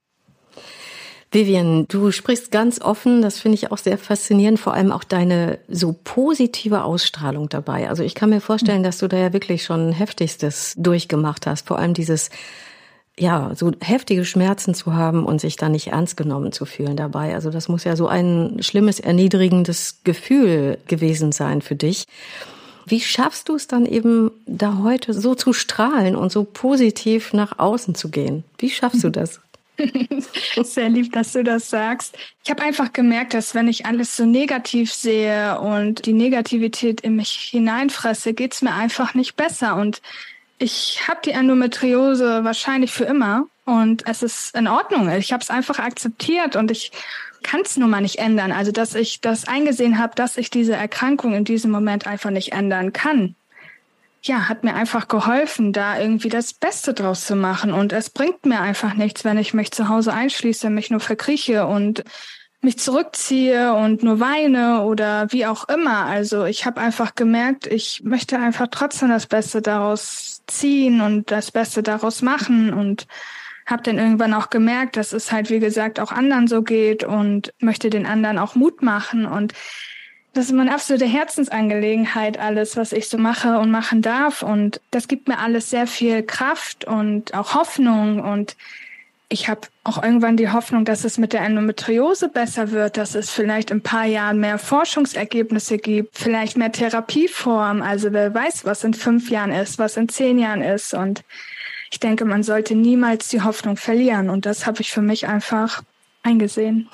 Vivian, 1.36 1.86
du 1.90 2.12
sprichst 2.12 2.50
ganz 2.50 2.80
offen, 2.82 3.22
das 3.22 3.40
finde 3.40 3.56
ich 3.56 3.70
auch 3.70 3.78
sehr 3.78 3.98
faszinierend, 3.98 4.58
vor 4.58 4.74
allem 4.74 4.94
auch 4.94 5.04
deine 5.04 5.60
so 5.68 5.94
positive 6.02 6.86
Ausstrahlung 6.86 7.50
dabei. 7.50 7.90
Also 7.90 8.04
ich 8.04 8.16
kann 8.16 8.30
mir 8.30 8.40
vorstellen, 8.40 8.84
dass 8.84 9.00
du 9.00 9.10
da 9.10 9.18
ja 9.18 9.34
wirklich 9.34 9.66
schon 9.66 9.92
heftigstes 9.92 10.74
durchgemacht 10.78 11.46
hast, 11.46 11.68
vor 11.68 11.78
allem 11.78 11.94
dieses 11.94 12.30
ja, 13.18 13.52
so 13.54 13.72
heftige 13.82 14.24
Schmerzen 14.24 14.74
zu 14.74 14.94
haben 14.94 15.26
und 15.26 15.42
sich 15.42 15.58
da 15.58 15.68
nicht 15.68 15.88
ernst 15.88 16.16
genommen 16.16 16.54
zu 16.54 16.66
fühlen 16.66 16.96
dabei. 16.96 17.34
Also 17.34 17.50
das 17.50 17.68
muss 17.68 17.84
ja 17.84 17.98
so 17.98 18.08
ein 18.08 18.64
schlimmes, 18.64 19.02
erniedrigendes 19.02 20.00
Gefühl 20.06 20.78
gewesen 20.88 21.34
sein 21.34 21.62
für 21.62 21.76
dich. 21.76 22.06
Wie 22.86 23.02
schaffst 23.02 23.50
du 23.50 23.56
es 23.56 23.68
dann 23.68 23.86
eben, 23.86 24.32
da 24.46 24.80
heute 24.84 25.14
so 25.14 25.36
zu 25.36 25.52
strahlen 25.52 26.16
und 26.16 26.32
so 26.32 26.46
positiv 26.46 27.34
nach 27.34 27.60
außen 27.60 27.94
zu 27.94 28.10
gehen? 28.10 28.46
Wie 28.58 28.70
schaffst 28.70 29.04
du 29.04 29.10
das? 29.10 29.42
Sehr 30.64 30.90
lieb, 30.90 31.12
dass 31.14 31.34
du 31.34 31.44
das 31.44 31.70
sagst. 31.70 32.18
Ich 32.44 32.50
habe 32.50 32.64
einfach 32.64 32.94
gemerkt, 32.94 33.34
dass 33.34 33.56
wenn 33.56 33.68
ich 33.68 33.86
alles 33.86 34.16
so 34.16 34.26
negativ 34.26 34.94
sehe 34.94 35.60
und 35.60 36.06
die 36.06 36.14
Negativität 36.14 37.02
in 37.02 37.16
mich 37.16 37.32
hineinfresse, 37.52 38.34
geht's 38.34 38.62
mir 38.62 38.74
einfach 38.74 39.14
nicht 39.14 39.36
besser. 39.36 39.76
Und 39.76 40.02
ich 40.58 41.08
habe 41.08 41.20
die 41.26 41.32
Endometriose 41.32 42.44
wahrscheinlich 42.44 42.92
für 42.92 43.06
immer. 43.06 43.48
und 43.66 44.08
es 44.08 44.22
ist 44.22 44.56
in 44.56 44.68
Ordnung. 44.68 45.10
Ich 45.10 45.34
habe 45.34 45.42
es 45.42 45.50
einfach 45.50 45.80
akzeptiert 45.80 46.56
und 46.56 46.70
ich 46.70 46.92
kann 47.42 47.62
es 47.62 47.78
nun 47.78 47.90
mal 47.90 48.02
nicht 48.02 48.20
ändern. 48.20 48.52
Also 48.52 48.72
dass 48.72 48.96
ich 48.96 49.22
das 49.22 49.48
eingesehen 49.48 50.00
habe, 50.00 50.16
dass 50.16 50.38
ich 50.38 50.50
diese 50.50 50.74
Erkrankung 50.74 51.34
in 51.34 51.46
diesem 51.46 51.72
Moment 51.72 52.08
einfach 52.08 52.30
nicht 52.30 52.54
ändern 52.54 52.94
kann. 52.94 53.36
Ja, 54.28 54.50
hat 54.50 54.64
mir 54.64 54.74
einfach 54.74 55.08
geholfen, 55.08 55.72
da 55.72 56.00
irgendwie 56.00 56.30
das 56.30 56.54
Beste 56.54 56.96
draus 56.96 57.28
zu 57.28 57.36
machen. 57.36 57.72
Und 57.72 57.94
es 57.94 58.10
bringt 58.10 58.44
mir 58.48 58.60
einfach 58.60 58.96
nichts, 58.96 59.24
wenn 59.24 59.38
ich 59.38 59.54
mich 59.54 59.70
zu 59.70 59.88
Hause 59.88 60.14
einschließe, 60.14 60.72
mich 60.72 60.90
nur 60.90 61.00
verkrieche 61.00 61.68
und 61.68 62.04
mich 62.60 62.80
zurückziehe 62.80 63.76
und 63.76 64.02
nur 64.02 64.20
weine 64.20 64.82
oder 64.82 65.32
wie 65.32 65.46
auch 65.46 65.70
immer. 65.70 66.06
Also 66.06 66.46
ich 66.46 66.66
habe 66.66 66.82
einfach 66.82 67.14
gemerkt, 67.14 67.68
ich 67.68 68.02
möchte 68.04 68.40
einfach 68.40 68.68
trotzdem 68.72 69.10
das 69.10 69.28
Beste 69.28 69.62
daraus 69.62 70.42
ziehen 70.48 71.02
und 71.02 71.30
das 71.30 71.52
Beste 71.52 71.84
daraus 71.84 72.24
machen 72.24 72.74
und 72.74 73.06
habe 73.68 73.84
dann 73.84 74.00
irgendwann 74.00 74.34
auch 74.34 74.50
gemerkt, 74.50 74.98
dass 74.98 75.14
es 75.14 75.32
halt, 75.32 75.52
wie 75.52 75.60
gesagt, 75.60 76.00
auch 76.00 76.12
anderen 76.12 76.48
so 76.48 76.64
geht 76.64 77.04
und 77.04 77.54
möchte 77.60 77.92
den 77.92 78.08
anderen 78.08 78.40
auch 78.40 78.56
Mut 78.56 78.82
machen. 78.82 79.28
Und 79.28 79.54
das 80.36 80.48
ist 80.48 80.52
meine 80.52 80.74
absolute 80.74 81.06
Herzensangelegenheit, 81.06 82.38
alles, 82.38 82.76
was 82.76 82.92
ich 82.92 83.08
so 83.08 83.18
mache 83.18 83.58
und 83.58 83.72
machen 83.72 84.02
darf. 84.02 84.44
Und 84.44 84.82
das 84.92 85.08
gibt 85.08 85.30
mir 85.30 85.40
alles 85.40 85.70
sehr 85.70 85.88
viel 85.88 86.24
Kraft 86.24 86.84
und 86.84 87.34
auch 87.34 87.56
Hoffnung. 87.56 88.20
Und 88.20 88.58
ich 89.30 89.48
habe 89.48 89.62
auch 89.86 90.04
irgendwann 90.04 90.36
die 90.36 90.52
Hoffnung, 90.52 90.84
dass 90.84 91.06
es 91.06 91.18
mit 91.18 91.32
der 91.32 91.40
Endometriose 91.40 92.28
besser 92.28 92.72
wird, 92.72 92.98
dass 92.98 93.16
es 93.16 93.30
vielleicht 93.30 93.72
in 93.72 93.78
ein 93.78 93.82
paar 93.82 94.04
Jahren 94.04 94.42
mehr 94.42 94.60
Forschungsergebnisse 94.60 95.78
gibt, 95.78 96.18
vielleicht 96.18 96.58
mehr 96.58 96.74
Therapieformen. 96.74 97.82
Also 97.82 98.12
wer 98.12 98.34
weiß, 98.34 98.66
was 98.66 98.84
in 98.84 98.94
fünf 98.94 99.30
Jahren 99.30 99.54
ist, 99.54 99.80
was 99.80 99.96
in 99.96 100.10
zehn 100.10 100.38
Jahren 100.38 100.62
ist. 100.62 100.94
Und 100.94 101.24
ich 101.92 102.02
denke, 102.02 102.26
man 102.26 102.44
sollte 102.44 102.76
niemals 102.76 103.30
die 103.30 103.42
Hoffnung 103.42 103.78
verlieren. 103.78 104.30
Und 104.30 104.46
das 104.46 104.68
habe 104.68 104.82
ich 104.82 104.92
für 104.92 105.02
mich 105.02 105.28
einfach 105.28 105.82
eingesehen. 106.24 106.90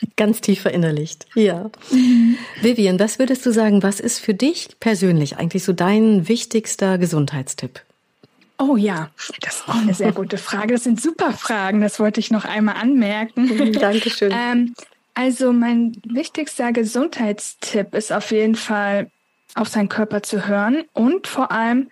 Ganz 0.16 0.40
tief 0.40 0.60
verinnerlicht. 0.60 1.26
Ja. 1.34 1.70
Mhm. 1.90 2.36
Vivian, 2.60 2.98
was 2.98 3.18
würdest 3.18 3.44
du 3.46 3.52
sagen, 3.52 3.82
was 3.82 4.00
ist 4.00 4.18
für 4.18 4.34
dich 4.34 4.68
persönlich 4.80 5.36
eigentlich 5.36 5.64
so 5.64 5.72
dein 5.72 6.28
wichtigster 6.28 6.98
Gesundheitstipp? 6.98 7.82
Oh 8.58 8.76
ja, 8.76 9.10
das 9.40 9.56
ist 9.56 9.68
auch 9.68 9.74
eine 9.74 9.94
sehr 9.94 10.12
gute 10.12 10.36
Frage. 10.36 10.74
Das 10.74 10.84
sind 10.84 11.00
super 11.00 11.32
Fragen. 11.32 11.80
Das 11.80 11.98
wollte 11.98 12.20
ich 12.20 12.30
noch 12.30 12.44
einmal 12.44 12.76
anmerken. 12.76 13.44
Mhm, 13.46 13.72
Dankeschön. 13.72 14.32
ähm, 14.34 14.74
also 15.14 15.52
mein 15.52 15.96
wichtigster 16.04 16.72
Gesundheitstipp 16.72 17.94
ist 17.94 18.12
auf 18.12 18.30
jeden 18.30 18.54
Fall, 18.54 19.10
auf 19.54 19.68
seinen 19.68 19.88
Körper 19.88 20.22
zu 20.22 20.46
hören 20.46 20.84
und 20.92 21.26
vor 21.26 21.50
allem 21.50 21.88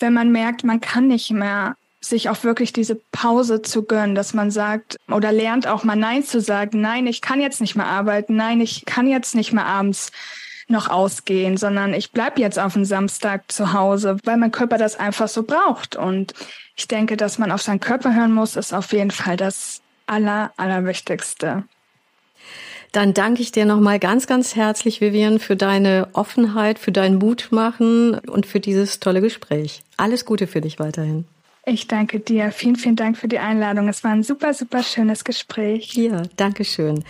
wenn 0.00 0.14
man 0.14 0.32
merkt, 0.32 0.64
man 0.64 0.80
kann 0.80 1.06
nicht 1.06 1.30
mehr 1.30 1.76
sich 2.00 2.28
auch 2.28 2.44
wirklich 2.44 2.72
diese 2.72 2.94
Pause 3.12 3.62
zu 3.62 3.84
gönnen, 3.84 4.14
dass 4.14 4.32
man 4.32 4.50
sagt 4.50 4.96
oder 5.08 5.32
lernt 5.32 5.66
auch 5.66 5.84
mal 5.84 5.96
Nein 5.96 6.24
zu 6.24 6.40
sagen. 6.40 6.80
Nein, 6.80 7.06
ich 7.06 7.20
kann 7.20 7.40
jetzt 7.40 7.60
nicht 7.60 7.76
mehr 7.76 7.86
arbeiten. 7.86 8.36
Nein, 8.36 8.60
ich 8.60 8.86
kann 8.86 9.06
jetzt 9.06 9.34
nicht 9.34 9.52
mehr 9.52 9.66
abends 9.66 10.10
noch 10.68 10.88
ausgehen, 10.88 11.56
sondern 11.56 11.92
ich 11.92 12.12
bleib 12.12 12.38
jetzt 12.38 12.58
auf 12.58 12.74
den 12.74 12.84
Samstag 12.84 13.50
zu 13.50 13.72
Hause, 13.72 14.16
weil 14.24 14.36
mein 14.36 14.52
Körper 14.52 14.78
das 14.78 14.96
einfach 14.96 15.28
so 15.28 15.42
braucht. 15.42 15.96
Und 15.96 16.32
ich 16.76 16.88
denke, 16.88 17.16
dass 17.16 17.38
man 17.38 17.52
auf 17.52 17.60
seinen 17.60 17.80
Körper 17.80 18.14
hören 18.14 18.32
muss, 18.32 18.56
ist 18.56 18.72
auf 18.72 18.92
jeden 18.92 19.10
Fall 19.10 19.36
das 19.36 19.82
Aller, 20.06 20.52
Allerwichtigste. 20.56 21.64
Dann 22.92 23.14
danke 23.14 23.42
ich 23.42 23.52
dir 23.52 23.66
nochmal 23.66 24.00
ganz, 24.00 24.26
ganz 24.26 24.56
herzlich, 24.56 25.00
Vivian, 25.00 25.38
für 25.38 25.54
deine 25.54 26.08
Offenheit, 26.12 26.78
für 26.78 26.90
dein 26.90 27.16
Mutmachen 27.16 28.18
und 28.18 28.46
für 28.46 28.58
dieses 28.58 28.98
tolle 28.98 29.20
Gespräch. 29.20 29.82
Alles 29.96 30.24
Gute 30.24 30.48
für 30.48 30.60
dich 30.60 30.80
weiterhin. 30.80 31.24
Ich 31.70 31.86
danke 31.86 32.18
dir. 32.18 32.50
Vielen, 32.50 32.74
vielen 32.74 32.96
Dank 32.96 33.16
für 33.16 33.28
die 33.28 33.38
Einladung. 33.38 33.88
Es 33.88 34.02
war 34.02 34.10
ein 34.10 34.24
super, 34.24 34.52
super 34.54 34.82
schönes 34.82 35.22
Gespräch. 35.22 35.94
Ja, 35.94 36.22
danke 36.34 36.64
schön. 36.64 37.04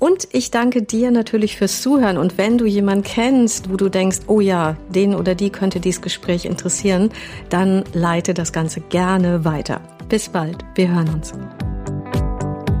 Und 0.00 0.26
ich 0.32 0.50
danke 0.50 0.82
dir 0.82 1.12
natürlich 1.12 1.56
fürs 1.56 1.82
Zuhören. 1.82 2.18
Und 2.18 2.36
wenn 2.36 2.58
du 2.58 2.66
jemanden 2.66 3.04
kennst, 3.04 3.70
wo 3.70 3.76
du 3.76 3.88
denkst, 3.88 4.22
oh 4.26 4.40
ja, 4.40 4.76
den 4.88 5.14
oder 5.14 5.36
die 5.36 5.50
könnte 5.50 5.78
dieses 5.78 6.02
Gespräch 6.02 6.46
interessieren, 6.46 7.10
dann 7.48 7.84
leite 7.92 8.34
das 8.34 8.52
Ganze 8.52 8.80
gerne 8.80 9.44
weiter. 9.44 9.80
Bis 10.08 10.28
bald. 10.28 10.64
Wir 10.74 10.92
hören 10.92 11.08
uns. 11.08 11.32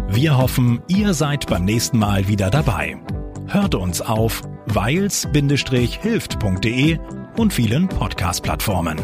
Wir 0.08 0.36
hoffen, 0.36 0.82
ihr 0.88 1.14
seid 1.14 1.46
beim 1.46 1.64
nächsten 1.64 2.00
Mal 2.00 2.26
wieder 2.26 2.50
dabei. 2.50 2.96
Hört 3.46 3.76
uns 3.76 4.00
auf 4.00 4.42
weils-hilft.de 4.66 6.98
und 7.36 7.52
vielen 7.52 7.86
Podcast-Plattformen. 7.86 8.98